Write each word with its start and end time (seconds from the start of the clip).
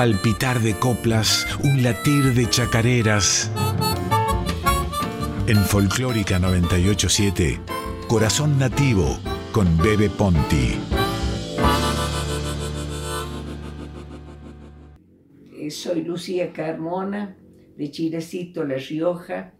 palpitar 0.00 0.60
de 0.60 0.72
coplas, 0.78 1.46
un 1.62 1.82
latir 1.82 2.32
de 2.32 2.48
chacareras. 2.48 3.50
En 5.46 5.58
Folclórica 5.58 6.38
987, 6.38 7.60
Corazón 8.08 8.58
Nativo 8.58 9.18
con 9.52 9.76
Bebe 9.76 10.08
Ponti. 10.08 10.78
Eh, 15.52 15.70
soy 15.70 16.02
Lucía 16.02 16.50
Carmona, 16.50 17.36
de 17.76 17.90
Chilecito, 17.90 18.64
La 18.64 18.76
Rioja, 18.76 19.52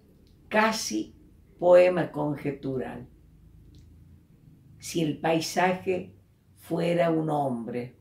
casi 0.48 1.14
poema 1.59 2.11
conjetural. 2.11 3.07
Si 4.79 5.02
el 5.02 5.18
paisaje 5.18 6.14
fuera 6.57 7.10
un 7.10 7.28
hombre, 7.28 7.98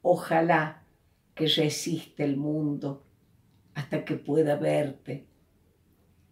ojalá 0.00 0.77
que 1.38 1.46
resista 1.46 2.24
el 2.24 2.36
mundo 2.36 3.04
hasta 3.74 4.04
que 4.04 4.16
pueda 4.16 4.56
verte 4.56 5.28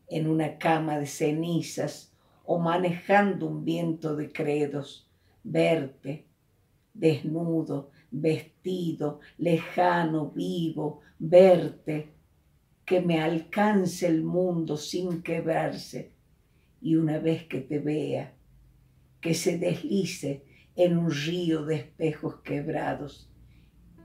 en 0.09 0.27
una 0.27 0.59
cama 0.59 0.99
de 0.99 1.07
cenizas 1.07 2.13
o 2.45 2.59
manejando 2.59 3.47
un 3.47 3.65
viento 3.65 4.17
de 4.17 4.33
credos, 4.33 5.09
verte 5.45 6.27
desnudo, 6.93 7.93
vestido, 8.11 9.21
lejano, 9.39 10.31
vivo, 10.31 11.03
verte, 11.21 12.09
que 12.85 13.01
me 13.01 13.21
alcance 13.21 14.09
el 14.09 14.25
mundo 14.25 14.77
sin 14.77 15.23
quebrarse 15.23 16.15
y 16.81 16.97
una 16.97 17.21
vez 17.21 17.45
que 17.45 17.61
te 17.61 17.79
vea, 17.79 18.35
que 19.21 19.35
se 19.35 19.57
deslice 19.57 20.45
en 20.75 20.99
un 20.99 21.13
río 21.13 21.65
de 21.65 21.77
espejos 21.77 22.41
quebrados 22.43 23.31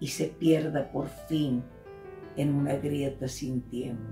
y 0.02 0.08
se 0.08 0.26
pierda 0.26 0.92
por 0.92 1.08
fin 1.30 1.64
en 2.36 2.56
una 2.56 2.76
grieta 2.76 3.30
sin 3.30 3.62
tiempo. 3.62 4.04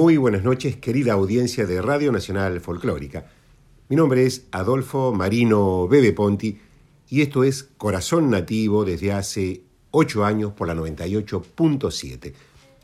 Muy 0.00 0.16
buenas 0.16 0.44
noches, 0.44 0.76
querida 0.76 1.14
audiencia 1.14 1.66
de 1.66 1.82
Radio 1.82 2.12
Nacional 2.12 2.60
Folclórica. 2.60 3.26
Mi 3.88 3.96
nombre 3.96 4.26
es 4.26 4.46
Adolfo 4.52 5.12
Marino 5.12 5.88
Bebe 5.88 6.12
Ponti 6.12 6.56
y 7.08 7.20
esto 7.20 7.42
es 7.42 7.64
Corazón 7.64 8.30
Nativo 8.30 8.84
desde 8.84 9.10
hace 9.10 9.64
ocho 9.90 10.24
años 10.24 10.52
por 10.52 10.68
la 10.68 10.76
98.7. 10.76 12.32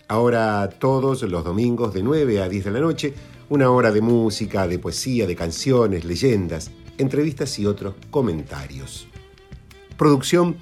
Ahora 0.08 0.68
todos 0.80 1.22
los 1.22 1.44
domingos 1.44 1.94
de 1.94 2.02
9 2.02 2.42
a 2.42 2.48
10 2.48 2.64
de 2.64 2.70
la 2.72 2.80
noche, 2.80 3.14
una 3.48 3.70
hora 3.70 3.92
de 3.92 4.00
música, 4.00 4.66
de 4.66 4.80
poesía, 4.80 5.28
de 5.28 5.36
canciones, 5.36 6.04
leyendas, 6.04 6.72
entrevistas 6.98 7.60
y 7.60 7.66
otros 7.66 7.94
comentarios. 8.10 9.06
Producción, 9.96 10.56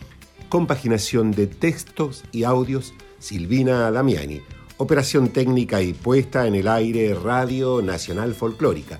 compaginación 0.50 1.30
de 1.30 1.46
textos 1.46 2.24
y 2.30 2.44
audios, 2.44 2.92
Silvina 3.20 3.90
Damiani. 3.90 4.42
Operación 4.78 5.28
técnica 5.28 5.82
y 5.82 5.92
puesta 5.92 6.46
en 6.46 6.54
el 6.54 6.66
aire 6.66 7.14
Radio 7.14 7.82
Nacional 7.82 8.34
Folclórica. 8.34 8.98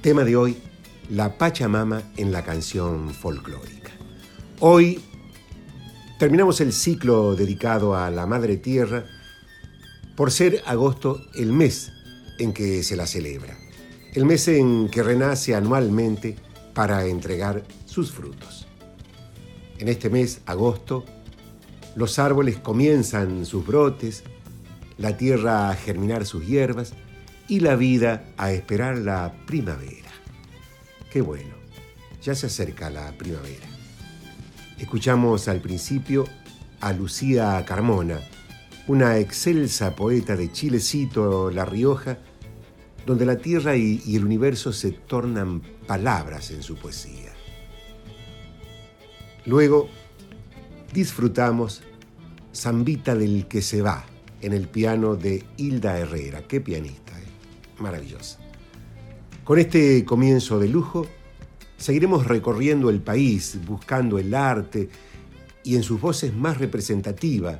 Tema 0.00 0.24
de 0.24 0.36
hoy, 0.36 0.56
la 1.10 1.38
Pachamama 1.38 2.02
en 2.16 2.32
la 2.32 2.44
canción 2.44 3.14
folclórica. 3.14 3.92
Hoy 4.58 5.00
terminamos 6.18 6.60
el 6.60 6.72
ciclo 6.72 7.36
dedicado 7.36 7.96
a 7.96 8.10
la 8.10 8.26
Madre 8.26 8.56
Tierra 8.56 9.04
por 10.16 10.32
ser 10.32 10.60
agosto 10.66 11.24
el 11.34 11.52
mes 11.52 11.92
en 12.38 12.52
que 12.52 12.82
se 12.82 12.96
la 12.96 13.06
celebra, 13.06 13.56
el 14.14 14.24
mes 14.24 14.48
en 14.48 14.88
que 14.88 15.02
renace 15.02 15.54
anualmente 15.54 16.36
para 16.74 17.06
entregar 17.06 17.62
sus 17.86 18.10
frutos. 18.10 18.66
En 19.78 19.88
este 19.88 20.10
mes, 20.10 20.40
agosto, 20.46 21.04
los 21.94 22.18
árboles 22.18 22.58
comienzan 22.58 23.46
sus 23.46 23.64
brotes, 23.64 24.24
la 24.98 25.16
tierra 25.16 25.70
a 25.70 25.74
germinar 25.74 26.26
sus 26.26 26.46
hierbas 26.46 26.94
y 27.48 27.60
la 27.60 27.76
vida 27.76 28.24
a 28.36 28.52
esperar 28.52 28.98
la 28.98 29.34
primavera. 29.46 30.10
Qué 31.10 31.20
bueno, 31.20 31.54
ya 32.22 32.34
se 32.34 32.46
acerca 32.46 32.90
la 32.90 33.12
primavera. 33.12 33.66
Escuchamos 34.78 35.48
al 35.48 35.60
principio 35.60 36.24
a 36.80 36.92
Lucía 36.92 37.64
Carmona, 37.66 38.20
una 38.86 39.18
excelsa 39.18 39.94
poeta 39.94 40.36
de 40.36 40.50
Chilecito, 40.50 41.50
La 41.50 41.64
Rioja, 41.64 42.18
donde 43.06 43.26
la 43.26 43.36
tierra 43.36 43.76
y, 43.76 44.02
y 44.06 44.16
el 44.16 44.24
universo 44.24 44.72
se 44.72 44.92
tornan 44.92 45.60
palabras 45.86 46.50
en 46.50 46.62
su 46.62 46.76
poesía. 46.76 47.32
Luego 49.44 49.88
disfrutamos 50.92 51.82
Zambita 52.54 53.14
del 53.14 53.48
que 53.48 53.62
se 53.62 53.82
va 53.82 54.06
en 54.42 54.52
el 54.52 54.68
piano 54.68 55.16
de 55.16 55.44
Hilda 55.56 55.98
Herrera. 55.98 56.46
Qué 56.46 56.60
pianista, 56.60 57.18
eh. 57.18 57.24
maravillosa. 57.78 58.38
Con 59.44 59.58
este 59.58 60.04
comienzo 60.04 60.58
de 60.58 60.68
lujo, 60.68 61.06
seguiremos 61.76 62.26
recorriendo 62.26 62.90
el 62.90 63.00
país 63.00 63.58
buscando 63.66 64.18
el 64.18 64.34
arte 64.34 64.88
y 65.64 65.76
en 65.76 65.82
sus 65.82 66.00
voces 66.00 66.34
más 66.34 66.58
representativa 66.58 67.58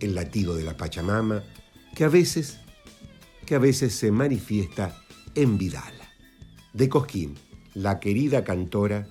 el 0.00 0.14
latido 0.14 0.54
de 0.54 0.64
la 0.64 0.76
Pachamama, 0.76 1.42
que 1.94 2.04
a 2.04 2.08
veces, 2.08 2.58
que 3.46 3.54
a 3.54 3.58
veces 3.58 3.94
se 3.94 4.10
manifiesta 4.10 5.00
en 5.34 5.56
Vidal. 5.56 5.94
De 6.72 6.88
Cosquín, 6.88 7.34
la 7.74 8.00
querida 8.00 8.44
cantora 8.44 9.06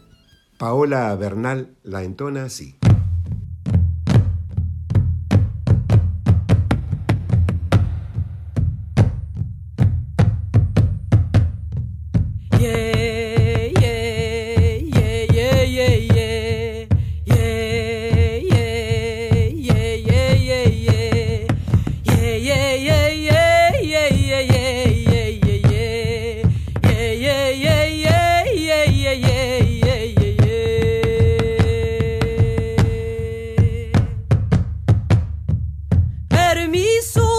Paola 0.58 1.14
Bernal 1.16 1.76
la 1.84 2.04
entona 2.04 2.46
así. 2.46 2.76
permiso. 36.54 37.33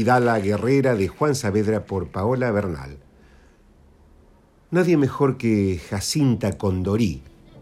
Vidala 0.00 0.40
Guerrera 0.40 0.94
de 0.94 1.08
Juan 1.08 1.34
Saavedra 1.34 1.84
por 1.84 2.08
Paola 2.08 2.50
Bernal. 2.50 2.96
Nadie 4.70 4.96
mejor 4.96 5.36
que 5.36 5.78
Jacinta 5.90 6.56
Condorí 6.56 7.20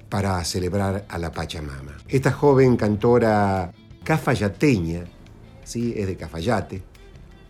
para 0.09 0.45
celebrar 0.45 1.05
a 1.09 1.19
la 1.19 1.33
Pachamama. 1.33 1.97
Esta 2.07 2.31
joven 2.31 2.77
cantora 2.77 3.73
cafayateña, 4.05 5.07
¿sí? 5.65 5.95
es 5.97 6.07
de 6.07 6.17
Cafayate, 6.17 6.81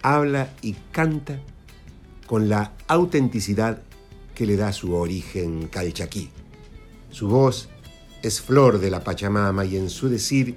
habla 0.01 0.55
y 0.63 0.73
canta 0.91 1.39
con 2.27 2.49
la 2.49 2.73
autenticidad 2.87 3.83
que 4.35 4.47
le 4.47 4.57
da 4.57 4.73
su 4.73 4.95
origen 4.95 5.69
calchaquí. 5.69 6.31
Su 7.11 7.29
voz 7.29 7.69
es 8.23 8.41
flor 8.41 8.81
de 8.81 8.91
la 8.91 9.05
Pachamama 9.05 9.67
y 9.67 9.77
en 9.77 9.91
su 9.91 10.09
decir 10.09 10.57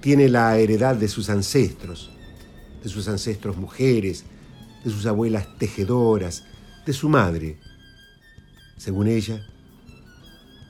tiene 0.00 0.30
la 0.30 0.56
heredad 0.56 0.96
de 0.96 1.08
sus 1.08 1.28
ancestros, 1.28 2.15
de 2.86 2.92
sus 2.92 3.08
ancestros 3.08 3.56
mujeres, 3.56 4.24
de 4.84 4.92
sus 4.92 5.06
abuelas 5.06 5.58
tejedoras, 5.58 6.44
de 6.86 6.92
su 6.92 7.08
madre. 7.08 7.58
Según 8.76 9.08
ella, 9.08 9.44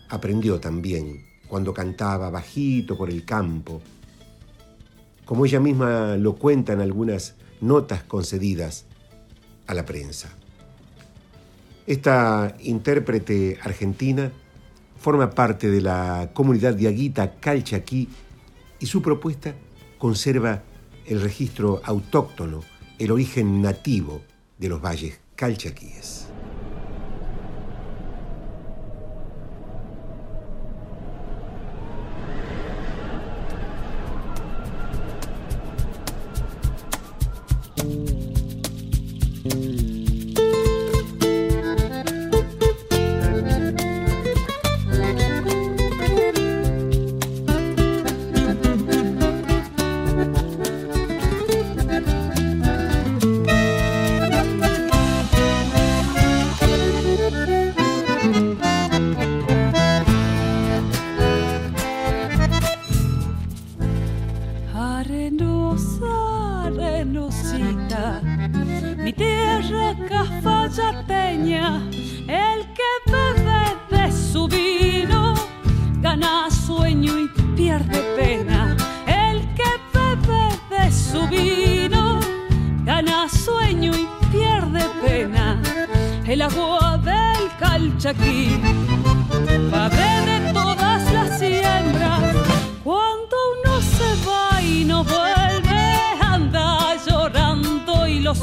aprendió 0.09 0.59
también 0.59 1.27
cuando 1.47 1.75
cantaba 1.75 2.31
bajito 2.31 2.97
por 2.97 3.11
el 3.11 3.27
campo, 3.27 3.83
como 5.27 5.45
ella 5.45 5.61
misma 5.61 6.17
lo 6.17 6.37
cuenta 6.37 6.73
en 6.73 6.81
algunas 6.81 7.35
notas 7.61 8.03
concedidas 8.05 8.87
a 9.67 9.75
la 9.75 9.85
prensa. 9.85 10.31
Esta 11.87 12.57
intérprete 12.61 13.59
argentina 13.63 14.33
forma 14.99 15.33
parte 15.33 15.71
de 15.71 15.83
la 15.83 16.31
comunidad 16.33 16.73
diaguita 16.73 17.35
Calchaquí 17.35 18.09
y 18.81 18.87
su 18.87 19.03
propuesta 19.03 19.55
conserva 19.99 20.63
el 21.07 21.21
registro 21.21 21.81
autóctono, 21.85 22.63
el 22.99 23.11
origen 23.11 23.63
nativo 23.63 24.23
de 24.59 24.69
los 24.69 24.81
valles 24.83 25.21
calchaquíes. 25.37 26.29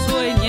最。 0.07 0.42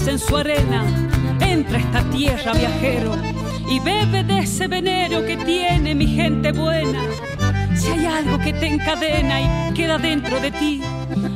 En 0.00 0.18
su 0.18 0.34
arena, 0.34 0.84
entra 1.40 1.78
esta 1.78 2.02
tierra 2.04 2.54
viajero 2.54 3.14
y 3.68 3.78
bebe 3.78 4.24
de 4.24 4.38
ese 4.38 4.66
venero 4.66 5.22
que 5.26 5.36
tiene 5.36 5.94
mi 5.94 6.06
gente 6.06 6.50
buena. 6.50 6.98
Si 7.76 7.88
hay 7.88 8.06
algo 8.06 8.38
que 8.38 8.54
te 8.54 8.68
encadena 8.68 9.40
y 9.42 9.74
queda 9.74 9.98
dentro 9.98 10.40
de 10.40 10.50
ti, 10.50 10.80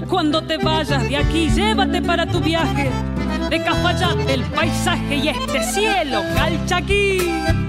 cuando 0.09 0.43
te 0.43 0.57
vayas 0.57 1.07
de 1.07 1.19
aquí, 1.19 1.51
llévate 1.51 2.01
para 2.01 2.25
tu 2.25 2.41
viaje 2.41 2.91
de 3.51 3.63
Cafayate 3.63 4.33
el 4.33 4.43
paisaje 4.45 5.17
y 5.17 5.29
este 5.29 5.63
cielo 5.63 6.23
calchaquí. 6.35 7.66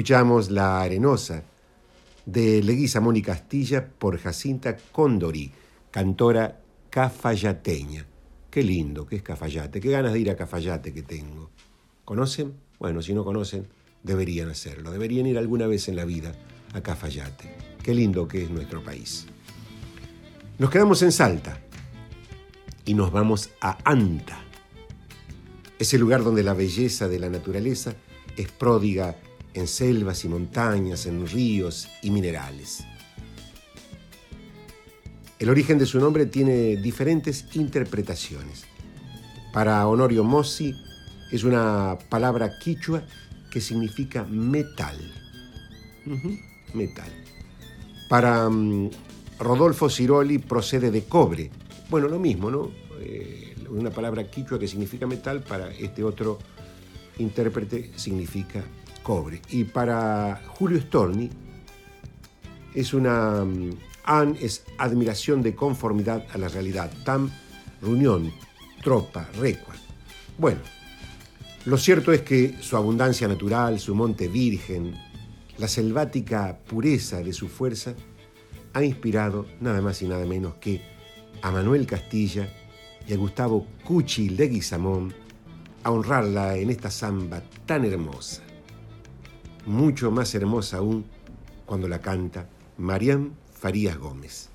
Escuchamos 0.00 0.50
La 0.50 0.80
Arenosa 0.80 1.44
de 2.24 2.62
Leguizamón 2.62 3.20
Castilla 3.20 3.86
por 3.86 4.16
Jacinta 4.16 4.74
Condori, 4.74 5.52
cantora 5.90 6.58
cafayateña. 6.88 8.06
Qué 8.50 8.62
lindo 8.62 9.04
que 9.04 9.16
es 9.16 9.22
Cafayate, 9.22 9.78
qué 9.78 9.90
ganas 9.90 10.14
de 10.14 10.20
ir 10.20 10.30
a 10.30 10.36
Cafayate 10.36 10.94
que 10.94 11.02
tengo. 11.02 11.50
¿Conocen? 12.06 12.54
Bueno, 12.78 13.02
si 13.02 13.12
no 13.12 13.24
conocen, 13.26 13.68
deberían 14.02 14.48
hacerlo, 14.48 14.90
deberían 14.90 15.26
ir 15.26 15.36
alguna 15.36 15.66
vez 15.66 15.86
en 15.88 15.96
la 15.96 16.06
vida 16.06 16.32
a 16.72 16.80
Cafayate. 16.80 17.54
Qué 17.82 17.92
lindo 17.92 18.26
que 18.26 18.44
es 18.44 18.48
nuestro 18.48 18.82
país. 18.82 19.26
Nos 20.58 20.70
quedamos 20.70 21.02
en 21.02 21.12
Salta 21.12 21.60
y 22.86 22.94
nos 22.94 23.12
vamos 23.12 23.50
a 23.60 23.76
Anta, 23.84 24.40
ese 25.78 25.98
lugar 25.98 26.24
donde 26.24 26.42
la 26.42 26.54
belleza 26.54 27.06
de 27.06 27.18
la 27.18 27.28
naturaleza 27.28 27.96
es 28.38 28.50
pródiga 28.50 29.14
en 29.54 29.66
selvas 29.66 30.24
y 30.24 30.28
montañas, 30.28 31.06
en 31.06 31.26
ríos 31.26 31.88
y 32.02 32.10
minerales. 32.10 32.84
El 35.38 35.48
origen 35.48 35.78
de 35.78 35.86
su 35.86 35.98
nombre 35.98 36.26
tiene 36.26 36.76
diferentes 36.76 37.46
interpretaciones. 37.54 38.64
Para 39.52 39.86
Honorio 39.88 40.22
Mossi 40.22 40.74
es 41.32 41.44
una 41.44 41.98
palabra 42.08 42.58
quichua 42.58 43.02
que 43.50 43.60
significa 43.60 44.24
metal. 44.24 44.98
metal. 46.74 47.10
Para 48.08 48.48
mm, 48.48 48.90
Rodolfo 49.38 49.88
Ciroli 49.88 50.38
procede 50.38 50.90
de 50.90 51.04
cobre. 51.04 51.50
Bueno, 51.88 52.08
lo 52.08 52.18
mismo, 52.18 52.50
¿no? 52.50 52.70
Eh, 53.00 53.56
una 53.70 53.90
palabra 53.90 54.30
quichua 54.30 54.58
que 54.58 54.68
significa 54.68 55.06
metal, 55.06 55.42
para 55.42 55.70
este 55.72 56.04
otro 56.04 56.38
intérprete 57.18 57.92
significa 57.96 58.64
cobre. 59.02 59.40
Y 59.50 59.64
para 59.64 60.42
Julio 60.48 60.80
Storni 60.80 61.30
es 62.74 62.94
una... 62.94 63.44
Mm, 63.44 63.76
es 64.40 64.64
admiración 64.78 65.40
de 65.40 65.54
conformidad 65.54 66.26
a 66.32 66.38
la 66.38 66.48
realidad. 66.48 66.90
Tam, 67.04 67.30
reunión, 67.80 68.32
tropa, 68.82 69.28
recua. 69.38 69.74
Bueno, 70.36 70.60
lo 71.66 71.76
cierto 71.76 72.12
es 72.12 72.22
que 72.22 72.56
su 72.60 72.76
abundancia 72.76 73.28
natural, 73.28 73.78
su 73.78 73.94
monte 73.94 74.26
virgen, 74.26 74.94
la 75.58 75.68
selvática 75.68 76.58
pureza 76.66 77.22
de 77.22 77.32
su 77.32 77.48
fuerza, 77.48 77.94
ha 78.72 78.82
inspirado 78.82 79.46
nada 79.60 79.80
más 79.80 80.00
y 80.02 80.08
nada 80.08 80.24
menos 80.24 80.54
que 80.54 80.80
a 81.42 81.50
Manuel 81.50 81.86
Castilla 81.86 82.48
y 83.06 83.12
a 83.12 83.16
Gustavo 83.16 83.66
Cuchi 83.84 84.30
Leguizamón 84.30 85.14
a 85.82 85.90
honrarla 85.90 86.56
en 86.56 86.70
esta 86.70 86.90
samba 86.90 87.42
tan 87.66 87.84
hermosa. 87.84 88.42
Mucho 89.66 90.10
más 90.10 90.34
hermosa 90.34 90.78
aún 90.78 91.04
cuando 91.66 91.88
la 91.88 92.00
canta 92.00 92.46
Marián 92.78 93.32
Farías 93.52 93.98
Gómez. 93.98 94.48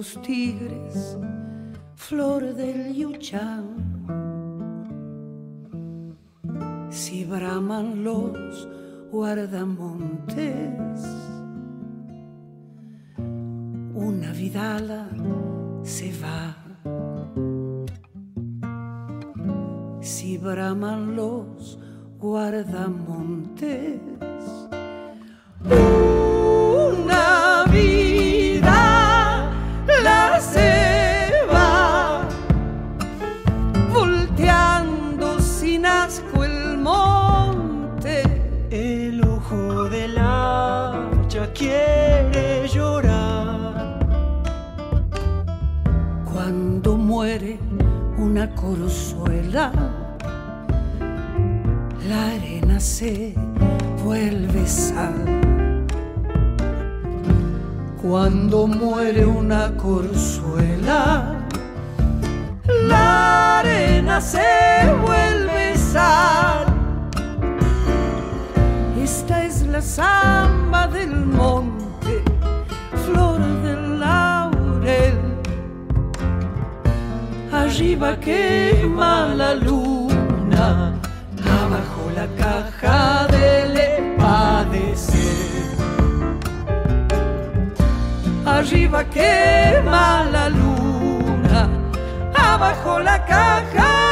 Los 0.00 0.16
tigres, 0.22 1.18
flor 1.94 2.54
del 2.54 2.94
yuchán. 2.94 3.66
Si 6.88 7.26
braman 7.26 8.02
los 8.02 8.66
guardamontes, 9.12 11.00
una 13.94 14.32
vidala 14.32 15.06
se 15.82 16.10
va. 16.22 16.56
Si 20.00 20.38
braman 20.38 21.14
los 21.14 21.78
guardamontes, 22.18 24.00
corzuela, 48.48 49.72
la 52.08 52.26
arena 52.26 52.80
se 52.80 53.34
vuelve 54.02 54.66
sal. 54.66 55.86
Cuando 58.00 58.66
muere 58.66 59.26
una 59.26 59.76
corzuela, 59.76 61.36
la 62.88 63.58
arena 63.58 64.20
se 64.20 64.40
vuelve 65.04 65.76
sal. 65.76 66.66
Esta 69.02 69.44
es 69.44 69.66
la 69.66 69.82
samba 69.82 70.86
del 70.88 71.14
monte, 71.26 71.69
arriba 77.80 78.14
quema 78.20 79.34
la 79.34 79.54
luna, 79.54 80.92
abajo 81.60 82.10
la 82.14 82.26
caja 82.36 83.26
del 83.28 84.16
padecer. 84.18 85.78
Arriba 88.44 89.02
quema 89.04 90.24
la 90.30 90.50
luna, 90.50 91.70
abajo 92.34 92.98
la 93.00 93.24
caja 93.24 94.09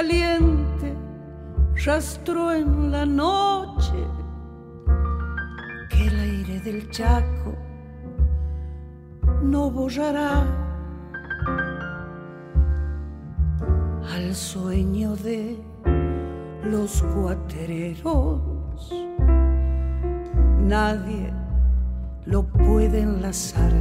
caliente 0.00 0.96
rastro 1.84 2.52
en 2.52 2.90
la 2.90 3.04
noche 3.04 4.02
que 5.90 6.06
el 6.06 6.20
aire 6.20 6.60
del 6.60 6.90
Chaco 6.90 7.54
no 9.42 9.70
borrará 9.70 10.46
al 14.14 14.34
sueño 14.34 15.16
de 15.16 15.62
los 16.64 17.02
cuatereros. 17.14 18.40
Nadie 20.66 21.30
lo 22.24 22.42
puede 22.44 23.00
enlazar 23.02 23.72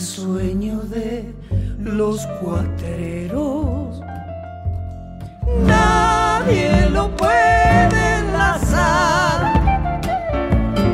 sueño 0.00 0.80
de 0.82 1.34
los 1.78 2.26
cuatreros. 2.40 4.00
Nadie 5.66 6.88
lo 6.90 7.14
puede 7.16 8.18
enlazar. 8.18 9.52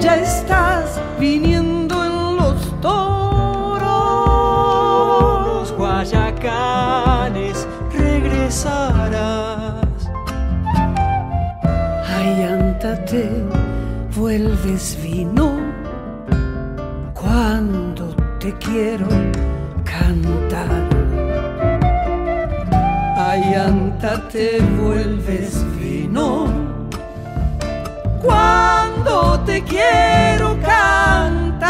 Ya 0.00 0.16
estás 0.16 1.00
viniendo 1.18 2.04
en 2.04 2.36
los 2.36 2.80
toros. 2.80 3.86
Guayacanes 5.78 7.66
regresarás. 7.92 9.76
Ayántate, 12.18 13.30
vuelves 14.16 14.98
vino 15.02 15.45
quiero 18.66 19.06
cantar. 19.84 20.82
Allanta 23.16 24.28
te 24.28 24.60
vuelves 24.78 25.64
vino 25.78 26.46
cuando 28.22 29.40
te 29.46 29.62
quiero 29.62 30.56
cantar. 30.60 31.66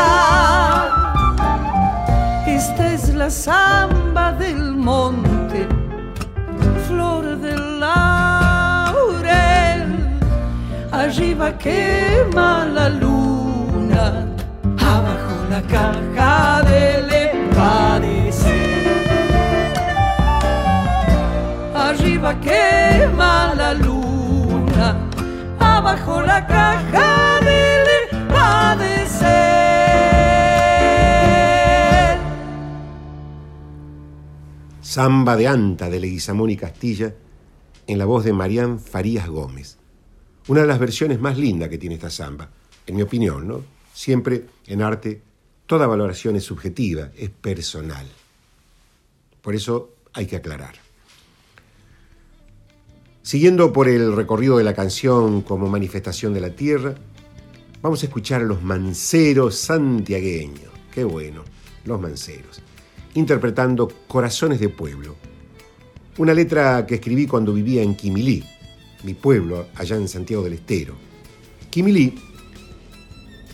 Esta 2.47 2.93
es 2.93 3.15
la 3.15 3.31
samba 3.31 4.33
del 4.33 4.73
monte, 4.73 5.69
flor 6.87 7.39
del 7.39 7.81
laurel. 7.81 9.09
Arriba 10.93 11.53
quema 11.59 12.65
la 12.65 12.89
luna, 12.89 14.27
abajo 14.79 15.35
la 15.51 15.63
caja 15.63 16.66
Quema 22.35 23.55
la 23.55 23.73
luna, 23.73 25.09
abajo 25.61 26.23
la 26.23 26.45
caja 26.45 27.39
del 27.41 28.27
padecer. 28.27 29.27
Samba 34.81 35.37
de 35.37 35.47
Anta 35.47 35.89
de 35.89 36.01
Leguizamón 36.01 36.51
y 36.51 36.57
Castilla 36.57 37.15
en 37.87 37.99
la 37.99 38.07
voz 38.07 38.25
de 38.25 38.33
Marían 38.33 38.81
Farías 38.81 39.29
Gómez. 39.29 39.79
Una 40.49 40.63
de 40.63 40.67
las 40.67 40.81
versiones 40.81 41.21
más 41.21 41.39
lindas 41.39 41.69
que 41.69 41.79
tiene 41.79 41.95
esta 41.95 42.11
samba, 42.11 42.49
en 42.89 42.97
mi 42.97 43.03
opinión, 43.03 43.47
¿no? 43.47 43.63
Siempre 43.95 44.47
en 44.67 44.83
arte 44.83 45.23
toda 45.67 45.87
valoración 45.87 46.35
es 46.35 46.43
subjetiva, 46.43 47.11
es 47.17 47.31
personal. 47.31 48.07
Por 49.43 49.55
eso 49.55 49.91
hay 50.13 50.27
que 50.27 50.37
aclarar. 50.37 50.86
Siguiendo 53.27 53.73
por 53.73 53.89
el 53.89 54.15
recorrido 54.15 54.57
de 54.57 54.63
la 54.63 54.73
canción 54.73 55.43
como 55.43 55.67
manifestación 55.67 56.33
de 56.33 56.41
la 56.41 56.51
tierra, 56.51 56.95
vamos 57.83 58.01
a 58.01 58.07
escuchar 58.07 58.43
a 58.43 58.45
los 58.45 58.63
manceros 58.63 59.57
santiagueños. 59.57 60.71
Qué 60.93 61.03
bueno, 61.03 61.43
los 61.87 62.01
manceros. 62.01 62.63
Interpretando 63.15 63.91
Corazones 64.07 64.61
de 64.61 64.69
Pueblo, 64.69 65.17
una 66.19 66.33
letra 66.35 66.87
que 66.87 66.95
escribí 66.95 67.27
cuando 67.27 67.53
vivía 67.53 67.83
en 67.83 67.97
Quimilí, 67.97 68.45
mi 69.03 69.15
pueblo 69.15 69.67
allá 69.75 69.97
en 69.97 70.07
Santiago 70.07 70.45
del 70.45 70.53
Estero. 70.53 70.95
Quimilí 71.69 72.15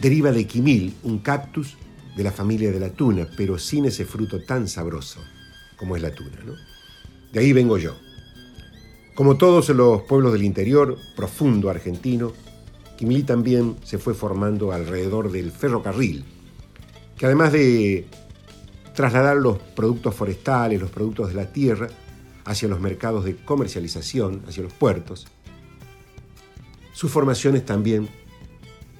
deriva 0.02 0.32
de 0.32 0.46
quimil, 0.46 0.92
un 1.02 1.20
cactus 1.20 1.78
de 2.14 2.22
la 2.22 2.30
familia 2.30 2.70
de 2.72 2.78
la 2.78 2.90
tuna, 2.90 3.26
pero 3.38 3.58
sin 3.58 3.86
ese 3.86 4.04
fruto 4.04 4.44
tan 4.44 4.68
sabroso 4.68 5.20
como 5.78 5.96
es 5.96 6.02
la 6.02 6.14
tuna. 6.14 6.40
¿no? 6.44 6.52
De 7.32 7.40
ahí 7.40 7.54
vengo 7.54 7.78
yo. 7.78 7.96
Como 9.14 9.36
todos 9.36 9.68
los 9.70 10.02
pueblos 10.02 10.32
del 10.32 10.42
interior, 10.42 10.96
profundo 11.14 11.68
argentino, 11.68 12.32
Quimilí 12.96 13.24
también 13.24 13.76
se 13.84 13.98
fue 13.98 14.14
formando 14.14 14.72
alrededor 14.72 15.30
del 15.30 15.50
ferrocarril, 15.50 16.24
que 17.18 17.26
además 17.26 17.52
de 17.52 18.06
trasladar 18.94 19.36
los 19.36 19.58
productos 19.58 20.14
forestales, 20.14 20.80
los 20.80 20.90
productos 20.90 21.28
de 21.28 21.34
la 21.34 21.52
tierra, 21.52 21.88
hacia 22.44 22.68
los 22.68 22.80
mercados 22.80 23.24
de 23.24 23.36
comercialización, 23.36 24.42
hacia 24.48 24.62
los 24.62 24.72
puertos. 24.72 25.26
Sus 26.92 27.10
formaciones 27.10 27.66
también 27.66 28.08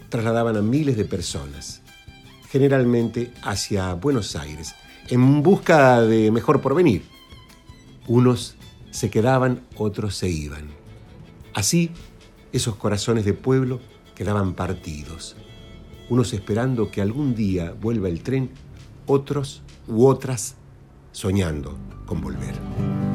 trasladaban 0.09 0.57
a 0.57 0.62
miles 0.62 0.96
de 0.96 1.05
personas, 1.05 1.81
generalmente 2.51 3.33
hacia 3.42 3.94
Buenos 3.94 4.37
Aires, 4.37 4.75
en 5.09 5.42
busca 5.42 6.03
de 6.03 6.31
mejor 6.31 6.61
porvenir. 6.61 7.05
Unos 8.07 8.57
se 8.92 9.11
quedaban, 9.11 9.62
otros 9.76 10.14
se 10.14 10.28
iban. 10.28 10.68
Así, 11.55 11.90
esos 12.52 12.76
corazones 12.76 13.24
de 13.24 13.35
pueblo 13.35 13.81
quedaban 14.14 14.55
partidos, 14.55 15.35
unos 16.09 16.33
esperando 16.33 16.90
que 16.90 17.02
algún 17.02 17.35
día 17.35 17.72
vuelva 17.72 18.09
el 18.09 18.22
tren, 18.22 18.50
otros 19.07 19.62
u 19.88 20.07
otras 20.07 20.55
soñando 21.11 21.76
con 22.07 22.20
volver. 22.20 23.12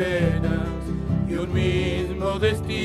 Penas 0.00 0.80
y 1.28 1.34
un 1.34 1.52
mismo 1.52 2.38
destino. 2.38 2.80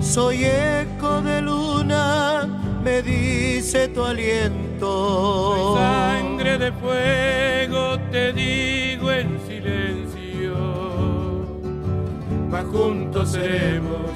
Soy 0.00 0.44
eco 0.44 1.22
de 1.22 1.40
luna, 1.42 2.48
me 2.82 3.02
dice 3.02 3.88
tu 3.88 4.02
aliento. 4.02 4.92
Soy 5.54 5.76
sangre 5.78 6.58
de 6.58 6.72
fuego, 6.72 7.98
te 8.10 8.32
digo 8.32 9.12
en 9.12 9.38
silencio. 9.46 10.56
Mas 12.50 12.64
juntos 12.64 13.30
seremos 13.30 14.10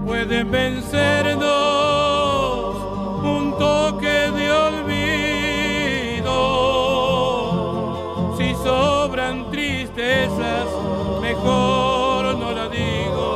No 0.03 0.09
pueden 0.09 0.51
vencernos 0.51 1.45
un 3.23 3.55
toque 3.57 4.31
de 4.31 4.51
olvido. 4.51 6.27
Si 8.37 8.53
sobran 8.55 9.49
tristezas, 9.49 10.67
mejor 11.21 12.35
no 12.37 12.51
la 12.51 12.67
digo. 12.67 13.29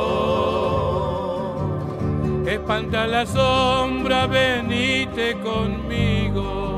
Espanta 2.45 3.07
la 3.07 3.25
sombra, 3.25 4.27
venite 4.27 5.39
conmigo. 5.39 6.76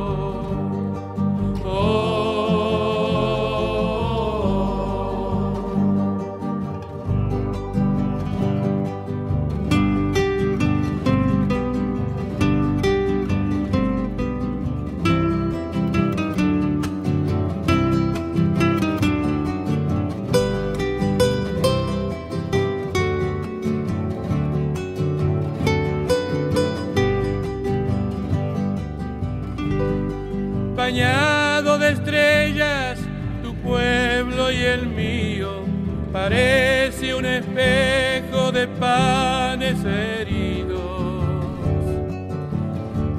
Parece 36.29 37.15
un 37.15 37.25
espejo 37.25 38.51
de 38.51 38.67
panes 38.67 39.83
heridos, 39.83 40.79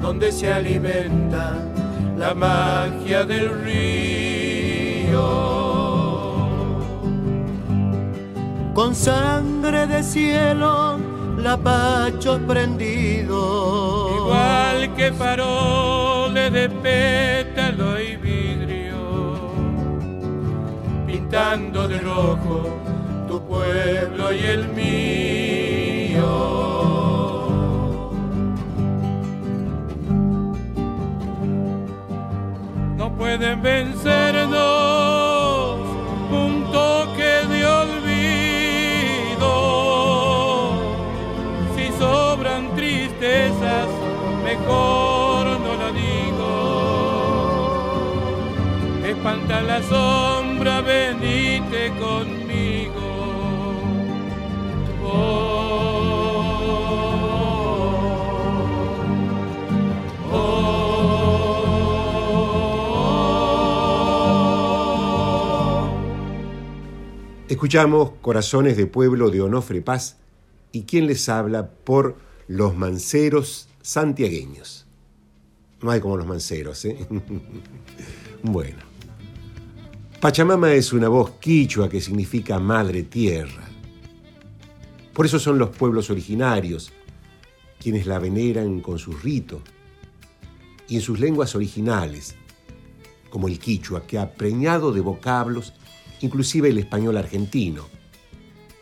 donde 0.01 0.31
se 0.31 0.53
alimenta 0.53 1.57
la 2.17 2.33
magia 2.33 3.25
del 3.25 3.63
río. 3.65 5.19
Con 8.73 8.95
sangre 8.95 9.87
de 9.87 10.03
cielo, 10.03 10.97
lapachos 11.37 12.39
prendidos. 12.47 14.11
igual 14.19 14.95
que 14.95 15.11
faroles 15.11 16.53
de 16.53 16.69
pétalo 16.69 17.99
y 17.99 18.15
vidrio, 18.15 19.51
pintando 21.05 21.89
de 21.89 21.99
rojo 21.99 22.80
y 24.33 24.45
el 24.45 24.67
mío. 24.69 26.25
No 32.97 33.11
pueden 33.17 33.61
vencernos 33.61 34.51
un 36.31 36.71
toque 36.71 37.45
de 37.49 37.65
olvido. 37.65 39.51
Si 41.75 41.91
sobran 41.99 42.73
tristezas, 42.75 43.87
mejor 44.43 45.59
no 45.59 45.75
lo 45.75 45.91
digo. 45.93 46.51
Espanta 49.05 49.61
la 49.61 49.81
sombra, 49.83 50.81
venite 50.81 51.91
conmigo. 51.99 52.40
Escuchamos 67.61 68.13
Corazones 68.21 68.75
de 68.75 68.87
Pueblo 68.87 69.29
de 69.29 69.39
Onofre 69.39 69.81
Paz 69.81 70.17
y 70.71 70.81
quien 70.81 71.05
les 71.05 71.29
habla 71.29 71.69
por 71.69 72.17
los 72.47 72.75
manceros 72.75 73.69
santiagueños. 73.81 74.87
No 75.81 75.91
hay 75.91 76.01
como 76.01 76.17
los 76.17 76.25
manceros, 76.25 76.83
¿eh? 76.85 76.97
bueno. 78.43 78.79
Pachamama 80.19 80.73
es 80.73 80.91
una 80.91 81.07
voz 81.07 81.31
quichua 81.39 81.87
que 81.87 82.01
significa 82.01 82.59
madre 82.59 83.03
tierra. 83.03 83.70
Por 85.13 85.25
eso 85.25 85.39
son 85.39 85.59
los 85.59 85.75
pueblos 85.75 86.09
originarios 86.09 86.91
quienes 87.79 88.05
la 88.05 88.19
veneran 88.19 88.79
con 88.79 88.99
sus 88.99 89.23
ritos 89.23 89.61
y 90.87 90.95
en 90.95 91.01
sus 91.01 91.19
lenguas 91.19 91.55
originales, 91.55 92.35
como 93.29 93.47
el 93.47 93.59
quichua, 93.59 94.05
que 94.05 94.19
ha 94.19 94.33
preñado 94.33 94.91
de 94.91 95.01
vocablos 95.01 95.73
inclusive 96.21 96.69
el 96.69 96.77
español 96.77 97.17
argentino 97.17 97.87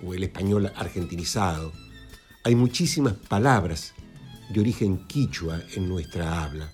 o 0.05 0.13
el 0.13 0.23
español 0.23 0.71
argentinizado. 0.75 1.71
Hay 2.43 2.55
muchísimas 2.55 3.13
palabras 3.13 3.93
de 4.49 4.59
origen 4.59 5.07
quichua 5.07 5.61
en 5.75 5.87
nuestra 5.87 6.43
habla. 6.43 6.71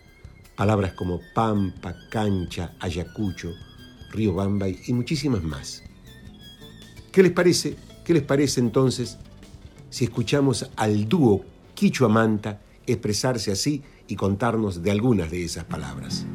Palabras 0.56 0.94
como 0.94 1.20
pampa, 1.34 1.96
cancha, 2.10 2.76
ayacucho, 2.80 3.54
río 4.12 4.34
Bambay 4.34 4.80
y 4.88 4.94
muchísimas 4.94 5.44
más. 5.44 5.84
¿Qué 7.12 7.22
les 7.24 7.32
parece? 7.32 7.76
¿Qué 8.04 8.14
les 8.14 8.24
parece 8.24 8.60
entonces 8.60 9.18
si 9.96 10.04
escuchamos 10.04 10.70
al 10.76 11.08
dúo 11.08 11.46
Quichua 11.74 12.10
Manta 12.10 12.60
expresarse 12.86 13.54
así 13.54 13.82
y 14.10 14.18
contarnos 14.18 14.84
de 14.84 14.92
algunas 14.92 15.32
de 15.32 15.46
esas 15.46 15.64
palabras? 15.64 16.26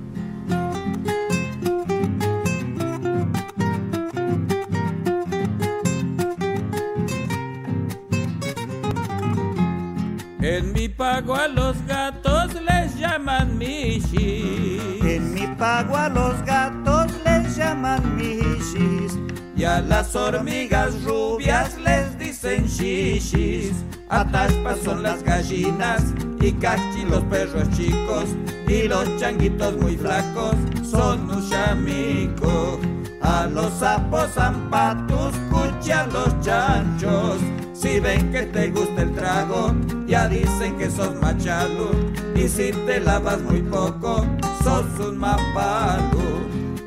En 10.41 10.73
mi 10.73 10.89
pago 10.89 11.35
a 11.35 11.47
los 11.47 11.77
gatos 11.87 12.55
les 12.63 12.99
llaman 12.99 13.59
michis. 13.59 15.05
En 15.05 15.35
mi 15.35 15.47
pago 15.59 15.99
a 15.99 16.09
los 16.09 16.43
gatos 16.47 17.13
les 17.27 17.55
llaman 17.59 18.17
michis. 18.17 19.19
Y 19.55 19.65
a 19.65 19.83
las 19.83 20.17
hormigas 20.17 21.05
rubias 21.05 21.77
les 21.77 22.10
dicen 22.41 22.67
shishis. 22.67 23.73
Ataspas 24.09 24.79
son 24.85 25.03
las 25.03 25.23
gallinas 25.23 26.03
y 26.41 26.53
cachi 26.53 27.05
los 27.09 27.23
perros 27.25 27.69
chicos. 27.71 28.25
Y 28.67 28.89
los 28.89 29.05
changuitos 29.19 29.77
muy 29.77 29.97
flacos 29.97 30.57
son 30.83 31.31
un 31.31 31.49
chamico. 31.49 32.81
A 33.23 33.47
los 33.47 33.73
sapos 33.75 34.31
zampatos, 34.35 35.35
cucha 35.51 36.07
los 36.07 36.41
chanchos. 36.41 37.39
Si 37.75 38.01
ven 38.01 38.31
que 38.33 38.43
te 38.43 38.71
gusta 38.71 39.03
el 39.03 39.13
trago, 39.13 39.75
ya 40.07 40.29
dicen 40.29 40.77
que 40.79 40.91
sos 40.91 41.15
machalo. 41.21 41.91
Y 42.35 42.49
si 42.49 42.73
te 42.87 43.01
lavas 43.01 43.41
muy 43.43 43.63
poco, 43.63 44.25
sos 44.63 44.87
un 45.07 45.19
mapalo. 45.19 46.41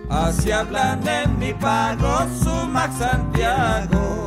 Así 0.10 0.52
hablan 0.52 1.08
en 1.08 1.38
mi 1.40 1.54
pago, 1.54 2.28
Sumac 2.44 2.92
Santiago. 2.98 4.23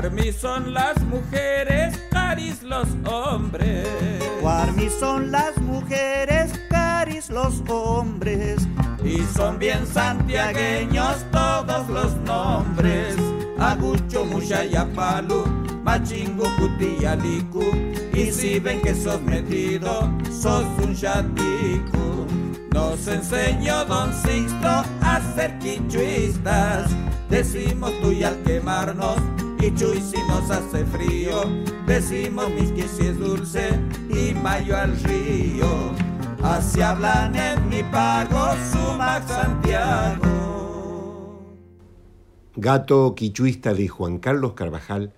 Guarmi 0.00 0.30
son 0.32 0.74
las 0.74 0.96
mujeres, 1.06 1.98
caris 2.12 2.62
los 2.62 2.86
hombres. 3.04 3.84
Guarmi 4.40 4.88
son 4.88 5.32
las 5.32 5.58
mujeres, 5.58 6.52
caris 6.70 7.28
los 7.30 7.64
hombres. 7.68 8.68
Y 9.04 9.18
son 9.36 9.58
bien 9.58 9.84
santiagueños 9.84 11.16
todos 11.32 11.88
los 11.88 12.14
nombres. 12.18 13.16
Agucho, 13.58 14.24
Muchayapalu, 14.24 15.44
Machingo, 15.82 16.44
Cutiyalicu. 16.58 17.64
Y 18.14 18.30
si 18.30 18.60
ven 18.60 18.80
que 18.80 18.94
sos 18.94 19.20
metido, 19.22 20.08
sos 20.30 20.64
un 20.80 20.94
chatico. 20.94 22.24
Nos 22.72 23.04
enseñó 23.08 23.84
Don 23.84 24.14
Sixto 24.14 24.84
a 25.02 25.20
ser 25.34 25.58
quichuistas. 25.58 26.88
Decimos 27.28 27.90
tú 28.00 28.12
y 28.12 28.22
al 28.22 28.40
quemarnos, 28.44 29.18
si 29.58 30.18
nos 30.28 30.50
hace 30.50 30.84
frío. 30.86 31.42
Decimos 31.86 32.50
misqui 32.50 32.82
si 32.82 33.06
es 33.06 33.18
dulce, 33.18 33.70
y 34.08 34.34
mayo 34.34 34.76
al 34.76 34.98
río. 35.02 35.92
Así 36.42 36.80
hablan 36.80 37.34
en 37.34 37.68
mi 37.68 37.82
pago, 37.82 38.54
Sumac 38.70 39.26
Santiago. 39.26 40.28
Gato 42.56 43.14
quichuista 43.14 43.74
de 43.74 43.88
Juan 43.88 44.18
Carlos 44.18 44.52
Carvajal 44.54 45.12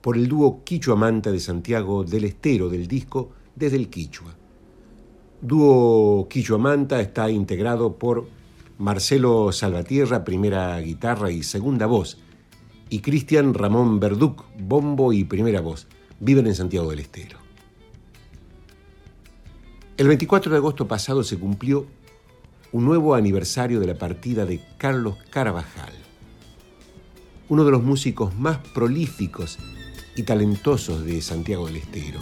por 0.00 0.16
el 0.16 0.28
dúo 0.28 0.64
Quichua 0.64 0.96
Manta 0.96 1.30
de 1.30 1.40
Santiago 1.40 2.04
del 2.04 2.24
Estero 2.24 2.68
del 2.68 2.86
disco 2.86 3.30
Desde 3.54 3.76
el 3.76 3.88
Quichua. 3.88 4.34
Dúo 5.40 6.26
Quichua 6.28 6.58
Manta 6.58 7.00
está 7.00 7.30
integrado 7.30 7.96
por 7.96 8.26
Marcelo 8.78 9.52
Salvatierra, 9.52 10.24
primera 10.24 10.78
guitarra 10.80 11.30
y 11.30 11.42
segunda 11.42 11.86
voz, 11.86 12.18
y 12.94 13.00
Cristian 13.00 13.54
Ramón 13.54 13.98
Verduc, 13.98 14.44
bombo 14.56 15.12
y 15.12 15.24
primera 15.24 15.60
voz. 15.60 15.88
Viven 16.20 16.46
en 16.46 16.54
Santiago 16.54 16.90
del 16.90 17.00
Estero. 17.00 17.38
El 19.96 20.06
24 20.06 20.52
de 20.52 20.58
agosto 20.58 20.86
pasado 20.86 21.24
se 21.24 21.36
cumplió 21.36 21.86
un 22.70 22.84
nuevo 22.84 23.16
aniversario 23.16 23.80
de 23.80 23.88
la 23.88 23.96
partida 23.96 24.46
de 24.46 24.60
Carlos 24.78 25.16
Carvajal, 25.30 25.92
uno 27.48 27.64
de 27.64 27.72
los 27.72 27.82
músicos 27.82 28.32
más 28.36 28.58
prolíficos 28.72 29.58
y 30.14 30.22
talentosos 30.22 31.04
de 31.04 31.20
Santiago 31.20 31.66
del 31.66 31.78
Estero. 31.78 32.20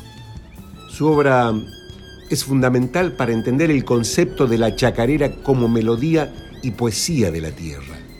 Su 0.88 1.06
obra 1.06 1.52
es 2.30 2.44
fundamental 2.44 3.12
para 3.12 3.35
entender 3.35 3.70
el 3.70 3.85
concepto 3.85 4.46
de 4.46 4.56
la 4.56 4.74
chacarera 4.74 5.42
como 5.42 5.68
melodía 5.68 6.32
y 6.62 6.70
poesía 6.70 7.30
de 7.30 7.42
la 7.42 7.50
tierra. 7.50 8.12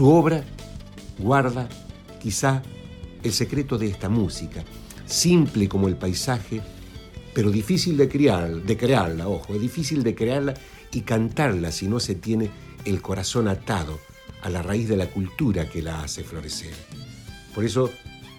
Su 0.00 0.08
obra 0.08 0.42
guarda 1.18 1.68
quizá 2.22 2.62
el 3.22 3.34
secreto 3.34 3.76
de 3.76 3.88
esta 3.88 4.08
música, 4.08 4.64
simple 5.04 5.68
como 5.68 5.88
el 5.88 5.96
paisaje, 5.96 6.62
pero 7.34 7.50
difícil 7.50 7.98
de, 7.98 8.08
crear, 8.08 8.50
de 8.50 8.78
crearla, 8.78 9.28
ojo, 9.28 9.54
es 9.54 9.60
difícil 9.60 10.02
de 10.02 10.14
crearla 10.14 10.54
y 10.90 11.02
cantarla 11.02 11.70
si 11.70 11.86
no 11.86 12.00
se 12.00 12.14
tiene 12.14 12.48
el 12.86 13.02
corazón 13.02 13.46
atado 13.46 14.00
a 14.40 14.48
la 14.48 14.62
raíz 14.62 14.88
de 14.88 14.96
la 14.96 15.10
cultura 15.10 15.68
que 15.68 15.82
la 15.82 16.02
hace 16.02 16.24
florecer. 16.24 16.72
Por 17.54 17.66
eso 17.66 17.90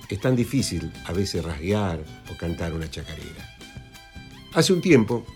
es 0.10 0.20
tan 0.20 0.36
difícil 0.36 0.92
a 1.06 1.12
veces 1.12 1.46
rasguear 1.46 2.04
o 2.34 2.38
cantar 2.40 2.74
una 2.74 2.90
chacarera. 2.90 3.56
Hace 4.56 4.74
un 4.74 4.82
tiempo, 4.82 5.28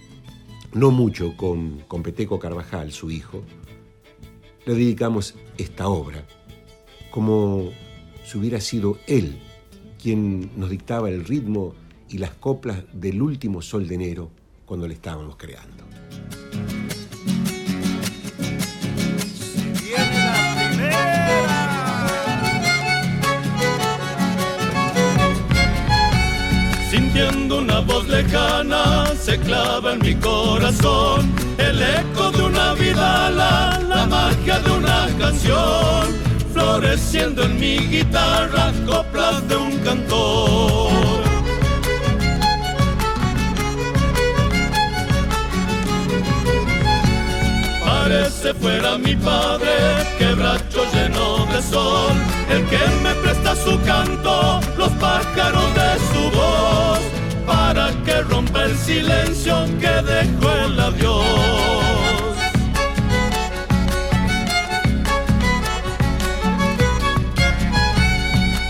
no 0.74 0.90
mucho, 0.90 1.38
con, 1.38 1.82
con 1.82 2.02
Peteco 2.02 2.40
Carvajal, 2.40 2.92
su 2.92 3.12
hijo, 3.12 3.44
le 4.66 4.74
dedicamos 4.74 5.36
esta 5.58 5.88
obra, 5.88 6.26
como 7.12 7.70
si 8.26 8.38
hubiera 8.38 8.60
sido 8.60 8.98
él 9.08 9.40
quien 10.02 10.52
nos 10.56 10.70
dictaba 10.70 11.10
el 11.10 11.26
ritmo 11.26 11.74
y 12.10 12.18
las 12.18 12.32
coplas 12.32 12.84
del 12.94 13.22
último 13.22 13.62
sol 13.62 13.88
de 13.88 13.96
enero 13.96 14.30
cuando 14.66 14.88
le 14.88 14.94
estábamos 14.94 15.36
creando. 15.36 15.84
Una 27.76 27.86
voz 27.94 28.08
lejana 28.08 29.06
se 29.22 29.38
clava 29.38 29.94
en 29.94 30.00
mi 30.00 30.16
corazón 30.16 31.30
el 31.58 31.82
eco 31.82 32.32
de 32.32 32.44
una 32.44 32.74
vidala, 32.74 33.82
la 33.90 34.06
magia 34.06 34.60
de 34.60 34.72
una 34.72 35.08
canción, 35.20 36.08
floreciendo 36.54 37.44
en 37.44 37.60
mi 37.60 37.78
guitarra 37.80 38.72
coplas 38.86 39.46
de 39.50 39.58
un 39.58 39.78
cantor. 39.80 40.92
Parece 47.84 48.54
fuera 48.54 48.98
mi 48.98 49.18
padre, 49.18 49.74
quebracho 50.18 50.86
lleno 50.94 51.46
de 51.48 51.62
sol, 51.62 52.14
el 52.50 52.66
que 52.68 52.80
me 53.04 53.14
presta 53.16 53.54
su 53.54 53.78
canto, 53.82 54.62
los 54.78 54.92
pájaros 54.92 55.74
de 55.74 55.90
su 56.14 56.38
voz, 56.38 57.15
para 57.46 57.92
que 58.04 58.22
rompa 58.22 58.64
el 58.64 58.78
silencio 58.78 59.66
que 59.80 59.88
dejó 59.88 60.52
el 60.66 60.80
adiós. 60.80 61.26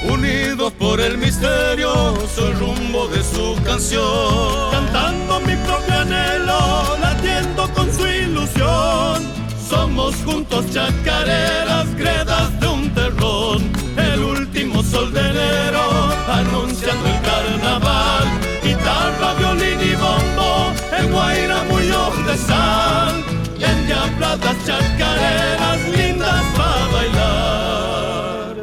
Unidos 0.08 0.74
por 0.74 1.00
el 1.00 1.06
el 1.16 1.18
misterioso 1.20 2.52
rumbo 2.60 3.08
de 3.08 3.24
su 3.24 3.56
canción, 3.64 4.72
cantando 4.72 5.40
mi 5.42 5.56
propio 5.56 6.00
anhelo, 6.00 6.98
latiendo 7.00 7.70
con 7.74 7.94
su 7.94 8.08
ilusión. 8.08 9.24
Somos 9.70 10.16
juntos 10.26 10.66
chacareras, 10.72 11.94
gredas 11.96 12.60
de 12.60 12.68
un 12.68 12.90
terrón, 12.94 13.72
el 13.98 14.24
último 14.24 14.82
sol 14.84 15.14
de 15.14 15.22
enero, 15.22 15.84
anunciando 16.28 17.08
el 17.08 17.15
en 21.00 21.12
Guaira 21.12 21.64
muy 21.64 21.86
de 22.28 22.38
sal, 22.38 23.24
en 23.60 23.88
diabladas 23.88 24.56
chacareras 24.66 25.80
lindas 25.96 26.44
para 26.58 26.88
bailar. 26.94 28.56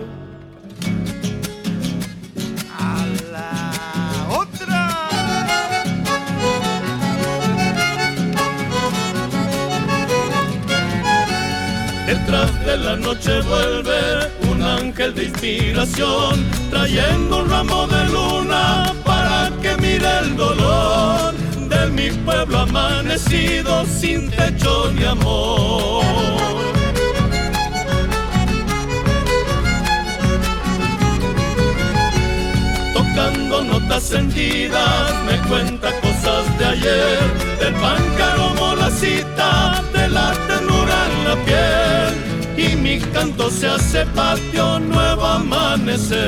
Detrás 12.06 12.64
de 12.66 12.76
la 12.76 12.96
noche 12.96 13.40
vuelve 13.42 14.00
un 14.50 14.62
ángel 14.62 15.14
de 15.14 15.24
inspiración, 15.24 16.44
trayendo 16.70 17.38
un 17.38 17.50
ramo 17.50 17.86
de 17.86 18.04
luna 18.06 18.92
para 19.04 19.50
que 19.62 19.76
mire 19.78 20.18
el 20.20 20.36
dolor 20.36 21.34
de 21.72 21.87
mi 21.90 22.11
pueblo 22.24 22.58
amanecido 22.61 23.85
sin 23.87 24.30
techo 24.30 24.90
ni 24.92 25.04
amor. 25.04 26.04
Tocando 32.94 33.64
notas 33.64 34.02
sentidas, 34.02 35.12
me 35.26 35.37
cuenta 35.48 35.88
cosas 36.00 36.58
de 36.58 36.64
ayer, 36.64 37.20
del 37.61 37.74
páncaro 37.74 38.76
la 38.76 38.90
cita, 38.90 39.82
de 39.92 40.08
la 40.08 40.32
ternura 40.48 40.96
en 41.08 41.14
la 41.28 41.37
piel 41.46 42.12
y 42.56 42.76
mi 42.76 42.98
canto 43.12 43.50
se 43.50 43.68
hace 43.68 44.06
patio 44.06 44.78
nuevo 44.78 45.24
amanecer. 45.24 46.22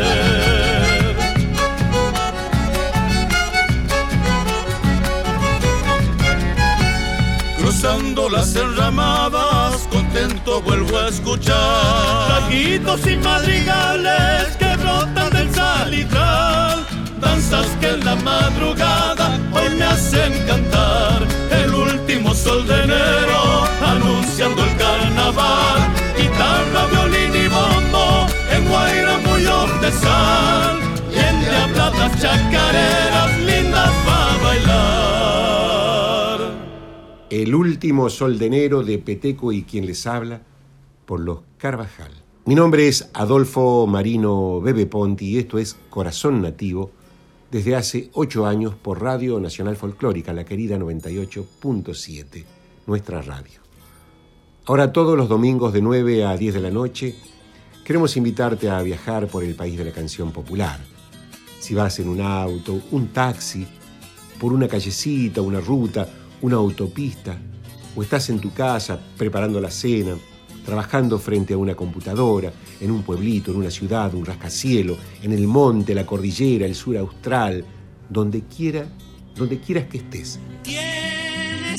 Cruzando 7.85 8.31
las 8.31 8.57
enramadas, 8.57 9.87
contento 9.93 10.63
vuelvo 10.63 10.97
a 10.97 11.09
escuchar. 11.09 12.41
Taquitos 12.41 13.07
y 13.07 13.17
madrigales 13.17 14.57
que 14.59 14.75
brotan 14.77 15.29
del 15.29 15.55
salitral 15.55 16.87
Danzas 17.21 17.67
que 17.83 17.91
en 17.91 18.03
la 18.07 18.17
madrugada 18.17 19.39
hoy 19.53 19.69
me 19.77 19.85
hacen 19.85 20.33
cantar. 20.47 21.27
El 21.51 21.75
último 21.75 22.35
sol 22.35 22.67
de 22.67 22.85
enero 22.85 23.65
anunciando 23.85 24.65
el 24.65 24.77
carnaval 24.79 25.81
guitarra, 26.17 26.87
violín 26.91 27.37
y 27.37 27.49
bombo, 27.49 28.27
en 28.51 28.67
Guaira 28.67 29.19
muy 29.27 29.43
de 29.43 29.93
sal, 29.93 30.79
y 31.13 31.19
en 31.19 31.41
diabladas 31.41 32.19
chacareras 32.19 33.04
El 37.35 37.53
último 37.53 38.11
sol 38.11 38.39
de 38.39 38.47
enero 38.47 38.85
de 38.85 38.97
Peteco 38.97 39.51
y 39.51 39.65
quien 39.65 39.87
les 39.87 40.07
habla, 40.07 40.43
por 41.05 41.19
los 41.19 41.41
Carvajal. 41.59 42.13
Mi 42.45 42.55
nombre 42.55 42.87
es 42.87 43.11
Adolfo 43.13 43.89
Marino 43.89 44.61
Bebe 44.61 44.87
Ponti 44.87 45.31
y 45.31 45.39
esto 45.39 45.59
es 45.59 45.77
Corazón 45.91 46.43
Nativo, 46.43 46.93
desde 47.51 47.75
hace 47.75 48.09
ocho 48.13 48.47
años 48.47 48.77
por 48.77 49.03
Radio 49.03 49.41
Nacional 49.41 49.75
Folclórica, 49.75 50.33
la 50.33 50.45
querida 50.45 50.79
98.7, 50.79 52.45
nuestra 52.87 53.21
radio. 53.21 53.59
Ahora 54.67 54.93
todos 54.93 55.19
los 55.19 55.29
domingos 55.29 55.73
de 55.73 55.83
9 55.83 56.25
a 56.27 56.37
10 56.37 56.55
de 56.55 56.61
la 56.61 56.71
noche 56.71 57.17
queremos 57.85 58.17
invitarte 58.17 58.71
a 58.71 58.81
viajar 58.83 59.27
por 59.27 59.43
el 59.43 59.57
país 59.57 59.77
de 59.77 59.87
la 59.87 59.91
canción 59.91 60.31
popular. 60.31 60.79
Si 61.59 61.75
vas 61.75 61.99
en 61.99 62.11
un 62.11 62.21
auto, 62.21 62.81
un 62.93 63.09
taxi, 63.09 63.67
por 64.39 64.53
una 64.53 64.69
callecita, 64.69 65.43
una 65.43 65.59
ruta, 65.59 66.09
una 66.45 66.57
autopista, 66.57 67.39
o 67.97 68.03
estás 68.03 68.29
en 68.29 68.39
tu 68.39 68.53
casa 68.53 69.01
preparando 69.17 69.63
la 69.63 69.71
cena, 69.71 70.15
trabajando 70.67 71.19
frente 71.19 71.55
a 71.55 71.57
una 71.57 71.75
computadora, 71.75 72.53
en 72.83 72.91
un 72.91 73.03
pueblito, 73.03 73.51
en 73.51 73.57
una 73.57 73.71
ciudad, 73.71 74.13
un 74.15 74.27
rascacielo, 74.27 74.99
en 75.23 75.33
el 75.33 75.47
monte, 75.47 75.95
la 75.95 76.05
cordillera, 76.05 76.67
el 76.67 76.75
sur 76.75 76.99
austral, 76.99 77.65
donde 78.11 78.43
quiera, 78.43 78.87
donde 79.35 79.59
quieras 79.59 79.87
que 79.89 79.97
estés. 79.97 80.39
Me 80.67 81.75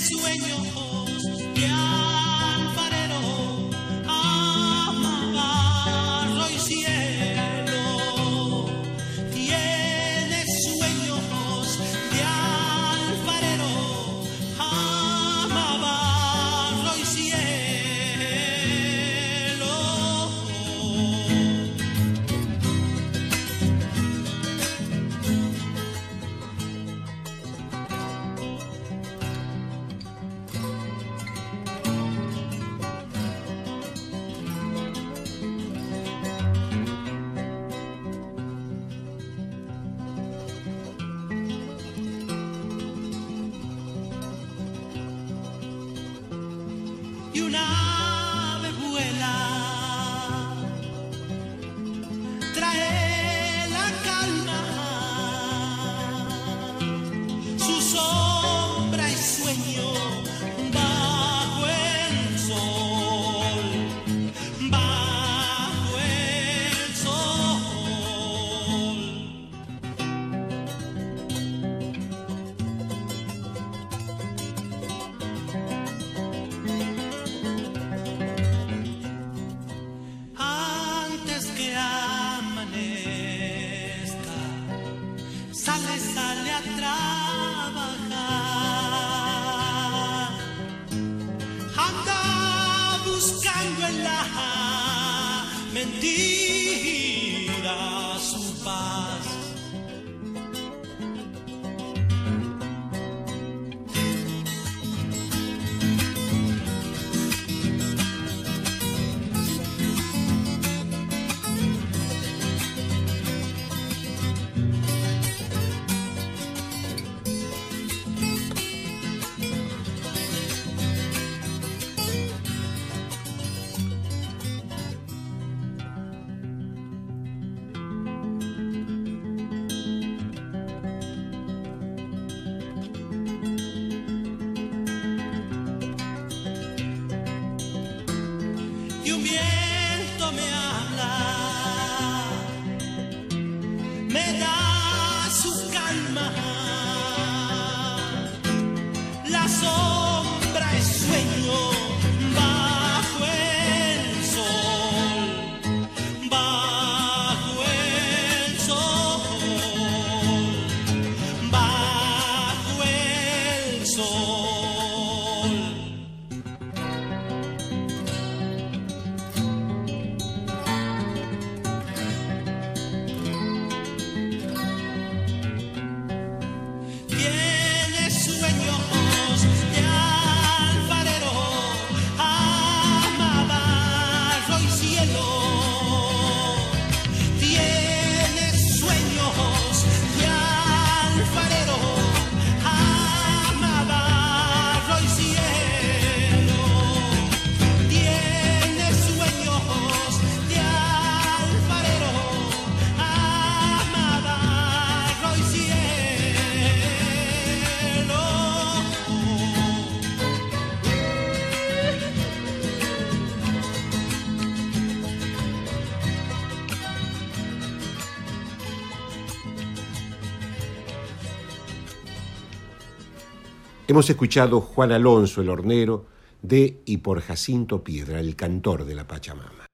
Hemos 223.96 224.10
escuchado 224.10 224.60
Juan 224.60 224.92
Alonso, 224.92 225.40
el 225.40 225.48
hornero, 225.48 226.04
de 226.42 226.82
y 226.84 226.98
por 226.98 227.22
Jacinto 227.22 227.82
Piedra, 227.82 228.20
el 228.20 228.36
cantor 228.36 228.84
de 228.84 228.94
la 228.94 229.08
Pachamama. 229.08 229.68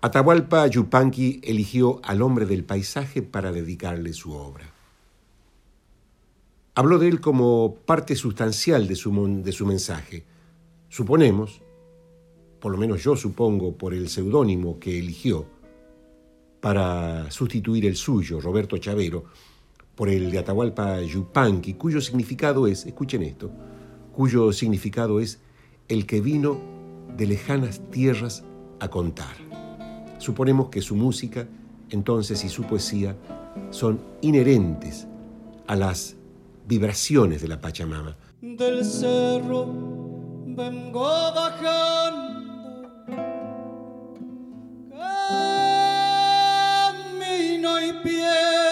Atahualpa 0.00 0.66
Yupanqui 0.66 1.42
eligió 1.44 2.00
al 2.02 2.22
hombre 2.22 2.46
del 2.46 2.64
paisaje 2.64 3.20
para 3.20 3.52
dedicarle 3.52 4.14
su 4.14 4.32
obra. 4.32 4.64
Habló 6.74 6.98
de 6.98 7.08
él 7.08 7.20
como 7.20 7.74
parte 7.84 8.16
sustancial 8.16 8.88
de 8.88 8.96
su, 8.96 9.42
de 9.42 9.52
su 9.52 9.66
mensaje. 9.66 10.24
Suponemos, 10.88 11.60
por 12.60 12.72
lo 12.72 12.78
menos 12.78 13.02
yo 13.02 13.14
supongo 13.14 13.76
por 13.76 13.92
el 13.92 14.08
seudónimo 14.08 14.80
que 14.80 14.98
eligió 14.98 15.44
para 16.62 17.30
sustituir 17.30 17.84
el 17.84 17.96
suyo, 17.96 18.40
Roberto 18.40 18.78
Chavero, 18.78 19.26
por 20.00 20.08
el 20.08 20.30
de 20.30 21.06
Yupanqui, 21.06 21.74
cuyo 21.74 22.00
significado 22.00 22.66
es, 22.66 22.86
escuchen 22.86 23.22
esto, 23.22 23.50
cuyo 24.14 24.50
significado 24.50 25.20
es 25.20 25.40
el 25.88 26.06
que 26.06 26.22
vino 26.22 26.58
de 27.18 27.26
lejanas 27.26 27.82
tierras 27.90 28.42
a 28.78 28.88
contar. 28.88 29.36
Suponemos 30.16 30.70
que 30.70 30.80
su 30.80 30.96
música, 30.96 31.46
entonces, 31.90 32.42
y 32.44 32.48
su 32.48 32.62
poesía 32.62 33.14
son 33.68 34.00
inherentes 34.22 35.06
a 35.66 35.76
las 35.76 36.16
vibraciones 36.66 37.42
de 37.42 37.48
la 37.48 37.60
Pachamama. 37.60 38.16
Del 38.40 38.82
cerro 38.86 39.66
vengo 40.46 41.10
bajando, 41.34 42.88
camino 47.60 47.80
y 47.82 47.92
piedra, 48.02 48.69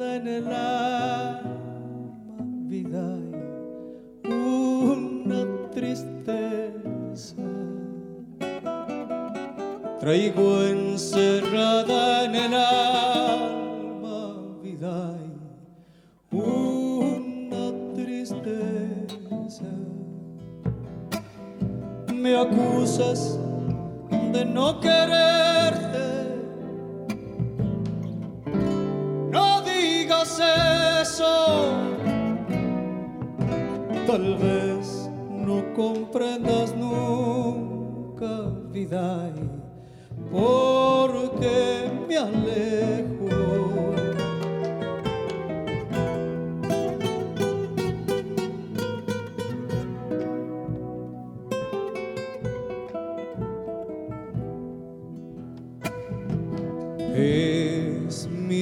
en 0.00 0.26
el 0.26 0.46
alma 0.46 1.42
vida 2.68 3.18
y 4.24 4.32
una 4.32 5.44
tristeza. 5.70 7.42
Traigo 9.98 10.62
encerrada 10.62 12.24
en 12.24 12.34
el 12.34 12.54
alma 12.54 14.36
vida 14.62 15.14
y 16.32 16.36
una 16.36 17.94
tristeza. 17.94 19.66
Me 22.14 22.36
acusas 22.38 23.38
de 24.32 24.44
no 24.46 24.80
quererte. 24.80 26.09
Eso. 31.02 31.72
Tal 34.06 34.36
vez 34.36 35.10
no 35.30 35.62
comprendas 35.74 36.74
nunca 36.74 38.50
vida 38.72 39.32
porque 40.30 41.90
me 42.08 42.16
alejo. 42.16 42.90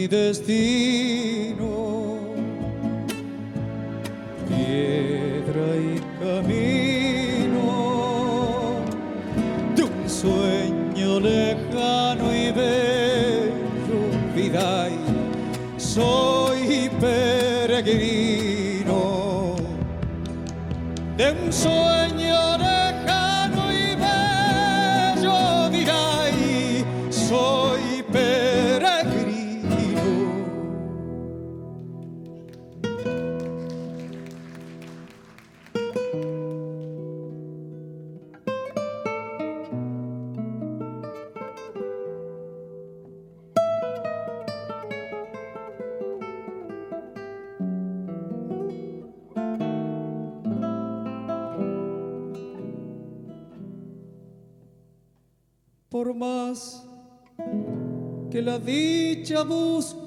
Destino, 0.09 0.78
Por 55.99 56.15
más 56.15 56.85
que 58.31 58.41
la 58.41 58.61
dicha 58.61 59.43
busco, 59.43 59.98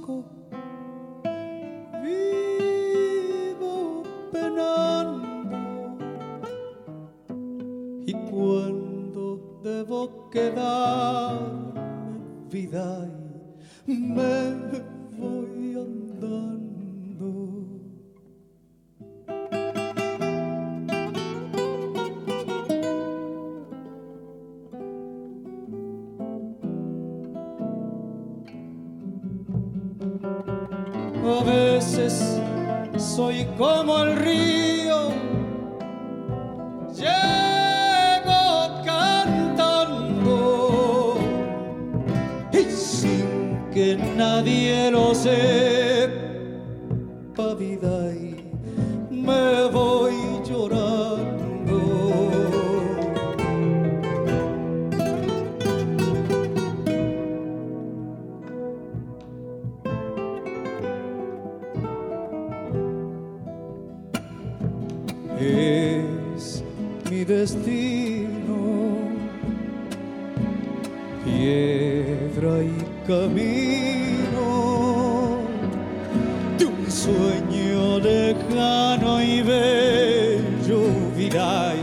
lejano 78.71 79.21
y 79.21 79.41
bello, 79.41 80.79
vida 81.15 81.73
y 81.75 81.79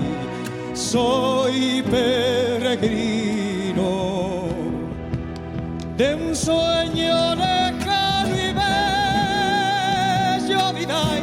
soy 0.76 1.82
peregrino. 1.90 3.28
De 5.96 6.14
un 6.14 6.34
sueño 6.34 7.34
lejano 7.34 8.34
y 8.34 8.52
bello, 10.48 10.72
vida 10.72 11.02
y 11.18 11.20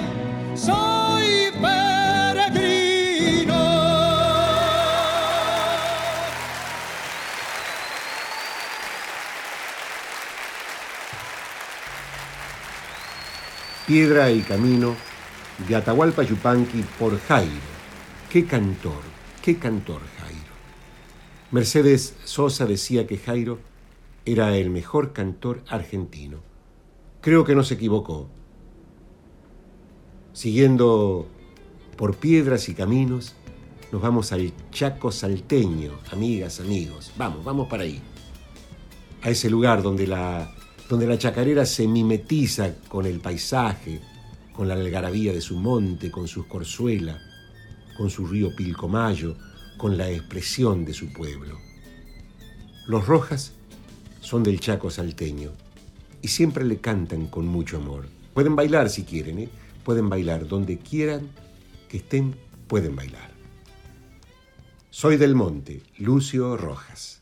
soy 0.57 1.51
peregrino. 1.61 3.55
Piedra 13.87 14.31
y 14.31 14.41
Camino 14.41 15.14
de 15.67 15.75
Atahualpa 15.75 16.23
Yupanqui 16.23 16.83
por 16.99 17.19
Jairo. 17.19 17.75
Qué 18.29 18.45
cantor, 18.45 19.01
qué 19.41 19.57
cantor 19.57 20.01
Jairo. 20.19 20.35
Mercedes 21.51 22.15
Sosa 22.23 22.65
decía 22.65 23.07
que 23.07 23.17
Jairo 23.17 23.59
era 24.25 24.55
el 24.55 24.69
mejor 24.69 25.13
cantor 25.13 25.63
argentino. 25.67 26.39
Creo 27.21 27.43
que 27.43 27.55
no 27.55 27.63
se 27.63 27.75
equivocó. 27.75 28.27
Siguiendo 30.33 31.27
por 31.95 32.17
piedras 32.17 32.67
y 32.69 32.73
caminos, 32.73 33.35
nos 33.91 34.01
vamos 34.01 34.31
al 34.31 34.51
Chaco 34.71 35.11
salteño, 35.11 35.93
amigas, 36.11 36.59
amigos. 36.59 37.11
Vamos, 37.17 37.43
vamos 37.43 37.67
para 37.67 37.83
ahí. 37.83 38.01
A 39.23 39.29
ese 39.29 39.49
lugar 39.49 39.81
donde 39.81 40.05
la, 40.05 40.53
donde 40.89 41.07
la 41.07 41.17
chacarera 41.17 41.65
se 41.65 41.87
mimetiza 41.87 42.75
con 42.87 43.05
el 43.05 43.19
paisaje, 43.19 44.01
con 44.55 44.67
la 44.67 44.75
algarabía 44.75 45.33
de 45.33 45.41
su 45.41 45.57
monte, 45.57 46.09
con 46.09 46.27
sus 46.27 46.45
corzuelas, 46.45 47.21
con 47.97 48.09
su 48.09 48.25
río 48.25 48.55
Pilcomayo, 48.55 49.35
con 49.77 49.97
la 49.97 50.09
expresión 50.09 50.85
de 50.85 50.93
su 50.93 51.11
pueblo. 51.11 51.57
Los 52.87 53.05
Rojas 53.05 53.53
son 54.21 54.43
del 54.43 54.59
Chaco 54.59 54.89
salteño 54.89 55.51
y 56.21 56.29
siempre 56.29 56.63
le 56.63 56.77
cantan 56.77 57.27
con 57.27 57.45
mucho 57.47 57.77
amor. 57.77 58.07
Pueden 58.33 58.55
bailar 58.55 58.89
si 58.89 59.03
quieren, 59.03 59.39
¿eh? 59.39 59.49
pueden 59.83 60.09
bailar 60.09 60.47
donde 60.47 60.77
quieran 60.77 61.29
que 61.89 61.97
estén, 61.97 62.35
pueden 62.67 62.95
bailar. 62.95 63.31
Soy 64.89 65.17
del 65.17 65.35
Monte, 65.35 65.81
Lucio 65.97 66.55
Rojas. 66.55 67.14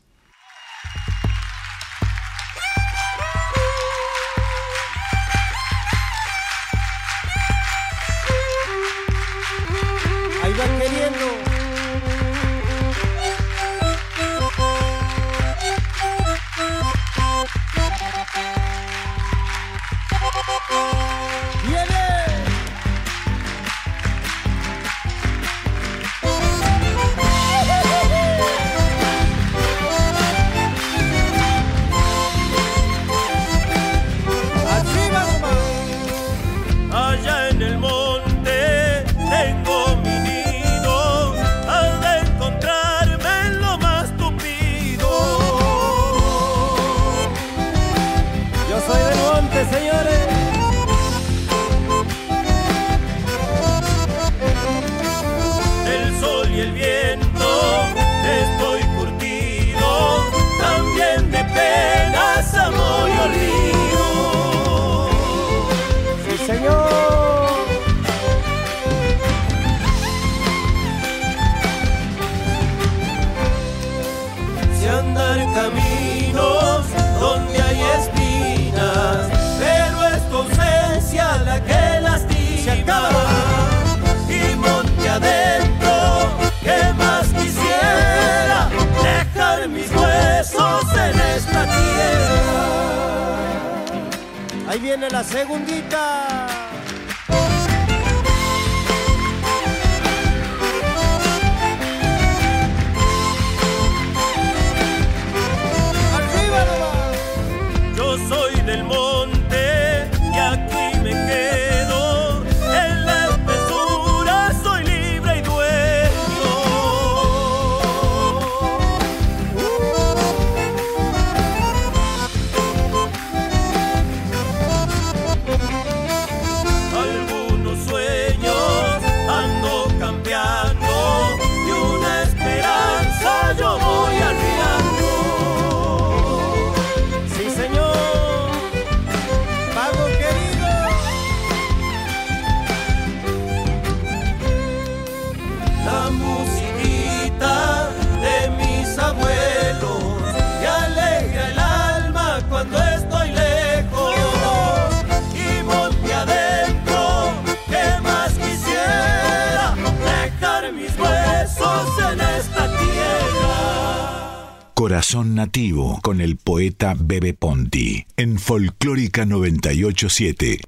Corazón 164.94 165.34
Nativo 165.34 165.98
con 166.04 166.20
el 166.20 166.36
poeta 166.36 166.94
Bebe 166.96 167.34
Ponti 167.34 168.06
en 168.16 168.38
Folclórica 168.38 169.26
987. 169.26 170.58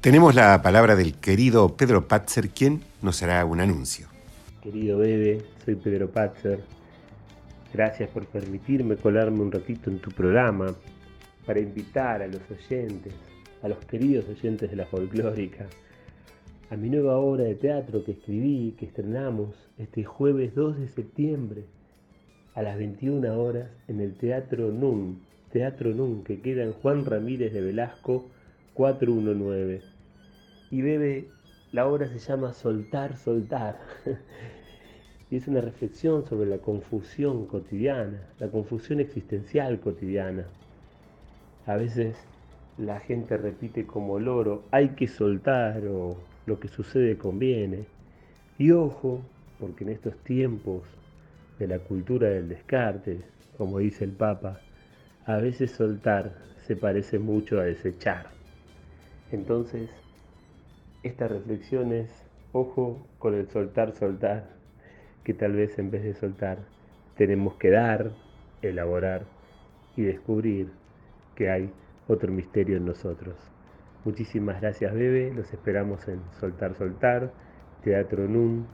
Tenemos 0.00 0.34
la 0.34 0.60
palabra 0.62 0.96
del 0.96 1.14
querido 1.14 1.76
Pedro 1.76 2.08
Patzer, 2.08 2.48
quien 2.48 2.80
nos 3.02 3.22
hará 3.22 3.44
un 3.44 3.60
anuncio. 3.60 4.08
Querido 4.60 4.98
Bebe, 4.98 5.44
soy 5.64 5.76
Pedro 5.76 6.10
Patzer. 6.10 6.64
Gracias 7.72 8.10
por 8.10 8.26
permitirme 8.26 8.96
colarme 8.96 9.42
un 9.42 9.52
ratito 9.52 9.90
en 9.90 10.00
tu 10.00 10.10
programa 10.10 10.74
para 11.46 11.60
invitar 11.60 12.20
a 12.20 12.26
los 12.26 12.40
oyentes, 12.50 13.14
a 13.62 13.68
los 13.68 13.78
queridos 13.84 14.24
oyentes 14.28 14.70
de 14.70 14.74
la 14.74 14.86
folclórica, 14.86 15.68
a 16.68 16.76
mi 16.76 16.90
nueva 16.90 17.16
obra 17.18 17.44
de 17.44 17.54
teatro 17.54 18.02
que 18.02 18.10
escribí, 18.10 18.74
que 18.76 18.86
estrenamos 18.86 19.54
este 19.78 20.02
jueves 20.02 20.52
2 20.56 20.80
de 20.80 20.88
septiembre 20.88 21.77
a 22.58 22.62
las 22.62 22.76
21 22.76 23.40
horas 23.40 23.70
en 23.86 24.00
el 24.00 24.14
Teatro 24.16 24.72
NUN, 24.72 25.20
Teatro 25.52 25.94
NUN, 25.94 26.24
que 26.24 26.40
queda 26.40 26.64
en 26.64 26.72
Juan 26.72 27.04
Ramírez 27.04 27.52
de 27.52 27.60
Velasco 27.60 28.26
419. 28.74 29.80
Y 30.72 30.82
Bebe, 30.82 31.28
la 31.70 31.86
obra 31.86 32.08
se 32.08 32.18
llama 32.18 32.52
Soltar, 32.52 33.16
Soltar. 33.16 33.78
y 35.30 35.36
es 35.36 35.46
una 35.46 35.60
reflexión 35.60 36.26
sobre 36.26 36.50
la 36.50 36.58
confusión 36.58 37.46
cotidiana, 37.46 38.26
la 38.40 38.48
confusión 38.48 38.98
existencial 38.98 39.78
cotidiana. 39.78 40.48
A 41.64 41.76
veces 41.76 42.16
la 42.76 42.98
gente 42.98 43.36
repite 43.36 43.86
como 43.86 44.18
loro, 44.18 44.64
hay 44.72 44.96
que 44.96 45.06
soltar 45.06 45.86
o 45.86 46.16
lo 46.46 46.58
que 46.58 46.66
sucede 46.66 47.18
conviene. 47.18 47.84
Y 48.58 48.72
ojo, 48.72 49.20
porque 49.60 49.84
en 49.84 49.90
estos 49.90 50.16
tiempos 50.24 50.82
de 51.58 51.66
la 51.66 51.78
cultura 51.78 52.28
del 52.28 52.48
descarte, 52.48 53.20
como 53.56 53.78
dice 53.78 54.04
el 54.04 54.12
Papa, 54.12 54.60
a 55.26 55.36
veces 55.36 55.72
soltar 55.72 56.34
se 56.66 56.76
parece 56.76 57.18
mucho 57.18 57.58
a 57.58 57.64
desechar. 57.64 58.26
Entonces, 59.30 59.90
esta 61.02 61.28
reflexión 61.28 61.92
es, 61.92 62.10
ojo 62.52 63.06
con 63.18 63.34
el 63.34 63.48
soltar, 63.48 63.92
soltar, 63.92 64.48
que 65.24 65.34
tal 65.34 65.52
vez 65.52 65.78
en 65.78 65.90
vez 65.90 66.02
de 66.02 66.14
soltar 66.14 66.58
tenemos 67.16 67.54
que 67.56 67.70
dar, 67.70 68.12
elaborar 68.62 69.24
y 69.96 70.02
descubrir 70.02 70.70
que 71.34 71.50
hay 71.50 71.70
otro 72.06 72.32
misterio 72.32 72.76
en 72.76 72.86
nosotros. 72.86 73.36
Muchísimas 74.04 74.60
gracias 74.60 74.94
Bebe, 74.94 75.32
los 75.34 75.52
esperamos 75.52 76.06
en 76.08 76.20
Soltar 76.40 76.74
Soltar, 76.76 77.32
Teatro 77.82 78.28
NUN, 78.28 78.66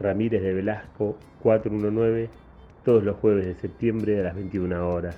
Ramírez 0.00 0.42
de 0.42 0.54
Velasco 0.54 1.18
419, 1.42 2.30
todos 2.84 3.04
los 3.04 3.16
jueves 3.16 3.44
de 3.44 3.54
septiembre 3.54 4.18
a 4.18 4.22
las 4.22 4.34
21 4.34 4.88
horas. 4.88 5.16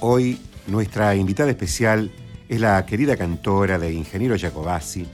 Hoy 0.00 0.38
nuestra 0.66 1.14
invitada 1.14 1.50
especial 1.50 2.10
es 2.48 2.60
la 2.60 2.84
querida 2.86 3.16
cantora 3.16 3.78
de 3.78 3.92
Ingeniero 3.92 4.36
Jacobasi, 4.38 5.06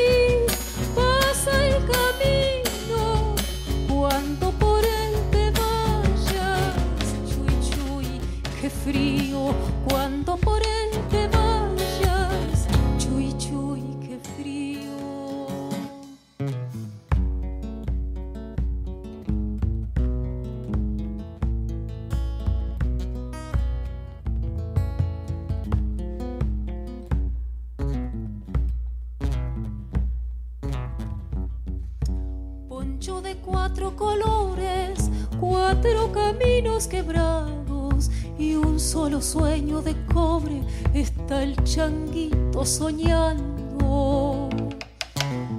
changuito 41.77 42.65
soñando. 42.65 44.49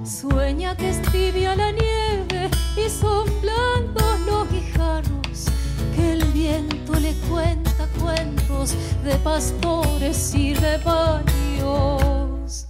Sueña 0.03 0.75
que 0.75 0.89
es 0.89 0.99
la 1.55 1.71
nieve 1.71 2.49
y 2.75 2.89
son 2.89 3.25
blandos 3.41 4.19
los 4.25 4.51
guijarros, 4.51 5.45
que 5.95 6.11
el 6.11 6.25
viento 6.33 6.99
le 6.99 7.13
cuenta 7.29 7.87
cuentos 8.01 8.75
de 9.05 9.15
pastores 9.23 10.35
y 10.35 10.55
rebaños. 10.55 12.67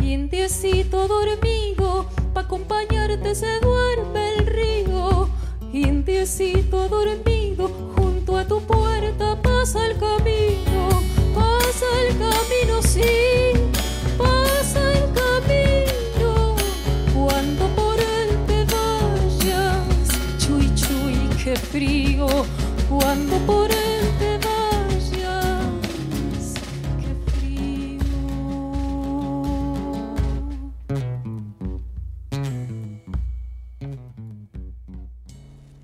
Indiecito 0.00 1.08
dormido, 1.08 2.06
pa' 2.32 2.40
acompañarte 2.40 3.34
se 3.34 3.60
duerme 3.60 4.36
el 4.36 4.46
río. 4.46 5.28
Indiecito 5.74 6.88
dormido, 6.88 7.31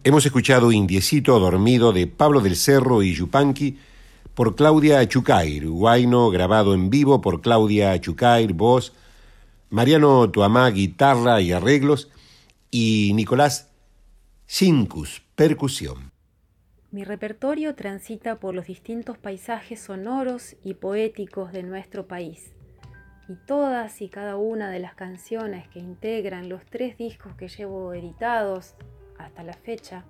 Hemos 0.08 0.24
escuchado 0.24 0.72
Indiecito 0.72 1.38
Dormido 1.38 1.92
de 1.92 2.06
Pablo 2.06 2.40
del 2.40 2.56
Cerro 2.56 3.02
y 3.02 3.12
Yupanqui 3.12 3.78
por 4.32 4.56
Claudia 4.56 5.06
Chucair, 5.06 5.68
guayno 5.68 6.30
grabado 6.30 6.72
en 6.72 6.88
vivo 6.88 7.20
por 7.20 7.42
Claudia 7.42 8.00
Chucair, 8.00 8.54
voz, 8.54 8.94
Mariano 9.68 10.30
Tuamá, 10.30 10.70
guitarra 10.70 11.42
y 11.42 11.52
arreglos, 11.52 12.10
y 12.70 13.12
Nicolás 13.16 13.68
Cincus, 14.48 15.20
percusión. 15.34 16.10
Mi 16.90 17.04
repertorio 17.04 17.74
transita 17.74 18.36
por 18.36 18.54
los 18.54 18.66
distintos 18.66 19.18
paisajes 19.18 19.78
sonoros 19.78 20.56
y 20.64 20.72
poéticos 20.72 21.52
de 21.52 21.64
nuestro 21.64 22.06
país, 22.08 22.54
y 23.28 23.34
todas 23.46 24.00
y 24.00 24.08
cada 24.08 24.36
una 24.36 24.70
de 24.70 24.78
las 24.78 24.94
canciones 24.94 25.68
que 25.68 25.80
integran 25.80 26.48
los 26.48 26.64
tres 26.64 26.96
discos 26.96 27.34
que 27.34 27.48
llevo 27.48 27.92
editados 27.92 28.74
hasta 29.18 29.42
la 29.42 29.52
fecha 29.52 30.04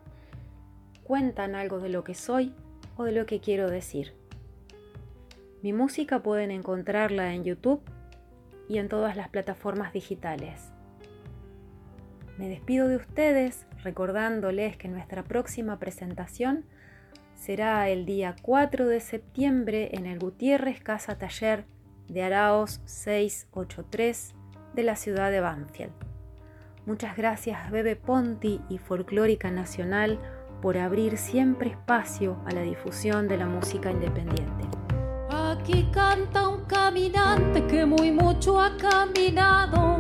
cuentan 1.05 1.55
algo 1.55 1.81
de 1.81 1.89
lo 1.89 2.05
que 2.05 2.15
soy 2.15 2.55
o 2.97 3.05
de 3.05 3.13
lo 3.13 3.27
que 3.27 3.41
quiero 3.41 3.71
decir. 3.71 4.15
Mi 5.63 5.73
música 5.73 6.23
pueden 6.23 6.51
encontrarla 6.51 7.35
en 7.35 7.45
YouTube 7.45 7.81
y 8.69 8.79
en 8.79 8.89
todas 8.89 9.17
las 9.17 9.29
plataformas 9.29 9.93
digitales. 9.93 10.71
Me 12.37 12.49
despido 12.49 12.87
de 12.87 12.97
ustedes 12.97 13.67
recordándoles 13.83 14.77
que 14.77 14.89
nuestra 14.89 15.25
próxima 15.25 15.79
presentación 15.79 16.65
será 17.35 17.89
el 17.89 18.05
día 18.05 18.37
4 18.43 18.87
de 18.87 19.01
septiembre 19.01 19.91
en 19.93 20.07
el 20.07 20.19
Gutiérrez 20.19 20.81
Casa 20.81 21.19
Taller 21.19 21.65
de 22.09 22.23
Araos 22.23 22.81
683 22.85 24.35
de 24.75 24.83
la 24.83 24.97
ciudad 24.97 25.31
de 25.31 25.41
Banfield. 25.41 25.93
Muchas 26.89 27.19
gracias 27.19 27.71
Bebe 27.71 27.97
Ponti 27.97 28.63
y 28.71 28.79
Folclórica 28.79 29.51
Nacional 29.51 30.19
por 30.63 30.79
abrir 30.79 31.19
siempre 31.19 31.69
espacio 31.69 32.39
a 32.47 32.51
la 32.53 32.63
difusión 32.63 33.29
de 33.29 33.37
la 33.37 33.45
música 33.45 33.91
independiente. 33.91 34.65
Aquí 35.29 35.87
canta 35.93 36.49
un 36.49 36.65
caminante 36.65 37.67
que 37.67 37.85
muy 37.85 38.11
mucho 38.11 38.59
ha 38.59 38.75
caminado 38.79 39.99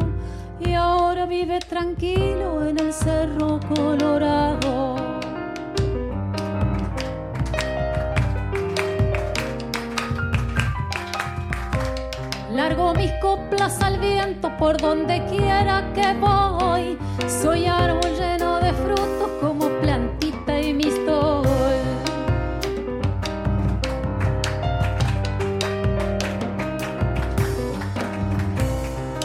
y 0.61 0.73
ahora 0.73 1.27
vive 1.27 1.59
tranquilo 1.59 2.67
en 2.67 2.79
el 2.79 2.91
Cerro 2.95 3.61
Colorado. 3.69 4.97
Largo 12.59 12.93
mis 12.93 13.13
coplas 13.23 13.81
al 13.83 14.01
viento 14.01 14.51
por 14.57 14.77
donde 14.79 15.25
quiera 15.27 15.93
que 15.95 16.13
voy. 16.15 16.99
Soy 17.29 17.67
árbol 17.67 18.11
lleno 18.19 18.59
de 18.59 18.73
frutos 18.73 19.31
como 19.41 19.69
plantita 19.81 20.61
y 20.61 20.75
mi 20.75 20.89
estoy. 20.89 21.47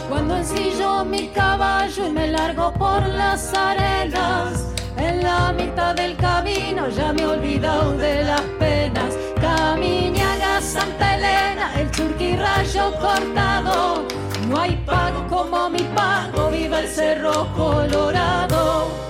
Cuando 0.08 0.36
ensillo 0.36 1.04
mi 1.04 1.26
caballo 1.26 2.06
y 2.06 2.12
me 2.12 2.28
largo 2.28 2.72
por 2.74 3.04
las 3.04 3.52
arenas, 3.52 4.72
en 4.96 5.24
la 5.24 5.52
mitad 5.52 5.96
del 5.96 6.16
camino 6.18 6.88
ya 6.88 7.12
me 7.12 7.22
he 7.22 7.26
olvidado 7.26 7.96
de 7.96 8.22
las 8.22 8.42
penas. 8.60 9.33
Camiñaga, 9.44 10.60
Santa 10.62 11.16
Elena, 11.16 11.66
el 11.78 11.90
churquirrayo 11.90 12.84
cortado. 12.98 14.06
No 14.48 14.58
hay 14.58 14.74
pago 14.86 15.26
como 15.28 15.68
mi 15.68 15.82
pago, 15.94 16.50
viva 16.50 16.80
el 16.80 16.88
cerro 16.88 17.46
colorado. 17.54 19.03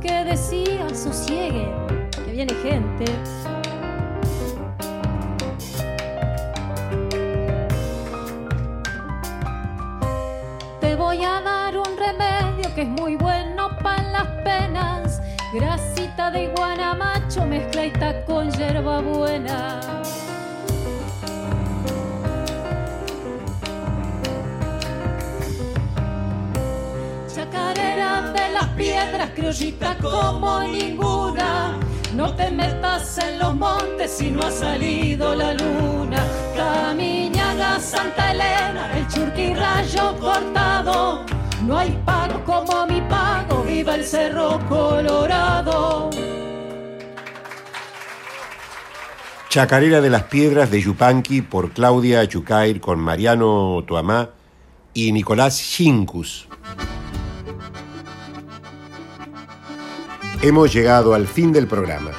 Que 0.00 0.24
decía 0.24 0.88
sosiegue, 0.94 1.68
que 2.24 2.32
viene 2.32 2.52
gente. 2.54 3.04
Criollita 29.50 29.96
como 29.98 30.60
ninguna. 30.60 31.78
No 32.14 32.34
te 32.34 32.50
metas 32.50 33.18
en 33.18 33.38
los 33.38 33.54
montes 33.54 34.10
si 34.10 34.30
no 34.30 34.42
ha 34.42 34.50
salido 34.50 35.34
la 35.34 35.54
luna. 35.54 36.24
Camiñaga, 36.56 37.80
Santa 37.80 38.30
Elena, 38.30 38.96
el 38.96 39.06
churqui 39.08 39.54
rayo 39.54 40.16
cortado. 40.20 41.24
No 41.66 41.78
hay 41.78 41.90
pago 42.04 42.44
como 42.44 42.86
mi 42.86 43.00
pago, 43.02 43.62
viva 43.64 43.96
el 43.96 44.04
cerro 44.04 44.60
colorado. 44.68 46.10
Chacarera 49.48 50.00
de 50.00 50.10
las 50.10 50.24
Piedras 50.24 50.70
de 50.70 50.80
Yupanqui 50.80 51.42
por 51.42 51.72
Claudia 51.72 52.26
Chucair 52.28 52.80
con 52.80 53.00
Mariano 53.00 53.82
Tuamá 53.84 54.30
y 54.94 55.10
Nicolás 55.10 55.58
Chincus. 55.58 56.49
Hemos 60.42 60.72
llegado 60.72 61.12
al 61.12 61.26
fin 61.26 61.52
del 61.52 61.66
programa. 61.66 62.12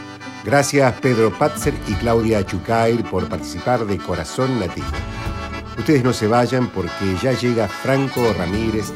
Gracias 0.45 0.93
Pedro 1.01 1.35
Patzer 1.35 1.73
y 1.87 1.93
Claudia 1.93 2.45
Chucair 2.45 3.03
por 3.05 3.27
participar 3.27 3.87
de 3.87 3.97
Corazón 3.97 4.59
Nativo. 4.59 4.85
Ustedes 5.75 6.03
no 6.03 6.13
se 6.13 6.27
vayan 6.27 6.67
porque 6.67 7.17
ya 7.19 7.31
llega 7.31 7.67
Franco 7.67 8.31
Ramírez 8.37 8.93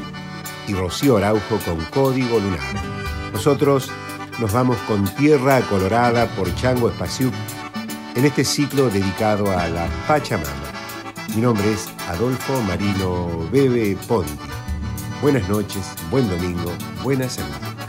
y 0.68 0.74
Rocío 0.74 1.16
Araujo 1.16 1.58
con 1.64 1.84
Código 1.86 2.38
Lunar. 2.38 2.60
Nosotros 3.32 3.90
nos 4.38 4.52
vamos 4.52 4.76
con 4.86 5.04
Tierra 5.16 5.60
Colorada 5.62 6.26
por 6.36 6.54
Chango 6.54 6.88
Espaciuc 6.88 7.34
en 8.14 8.26
este 8.26 8.44
ciclo 8.44 8.88
dedicado 8.90 9.50
a 9.50 9.66
la 9.66 9.88
Pachamama. 10.06 10.52
Mi 11.34 11.42
nombre 11.42 11.72
es 11.72 11.88
Adolfo 12.10 12.62
Marino 12.62 13.48
Bebe 13.50 13.96
Ponti. 14.06 14.30
Buenas 15.20 15.48
noches, 15.48 15.84
buen 16.12 16.28
domingo, 16.28 16.72
buena 17.02 17.28
semana. 17.28 17.85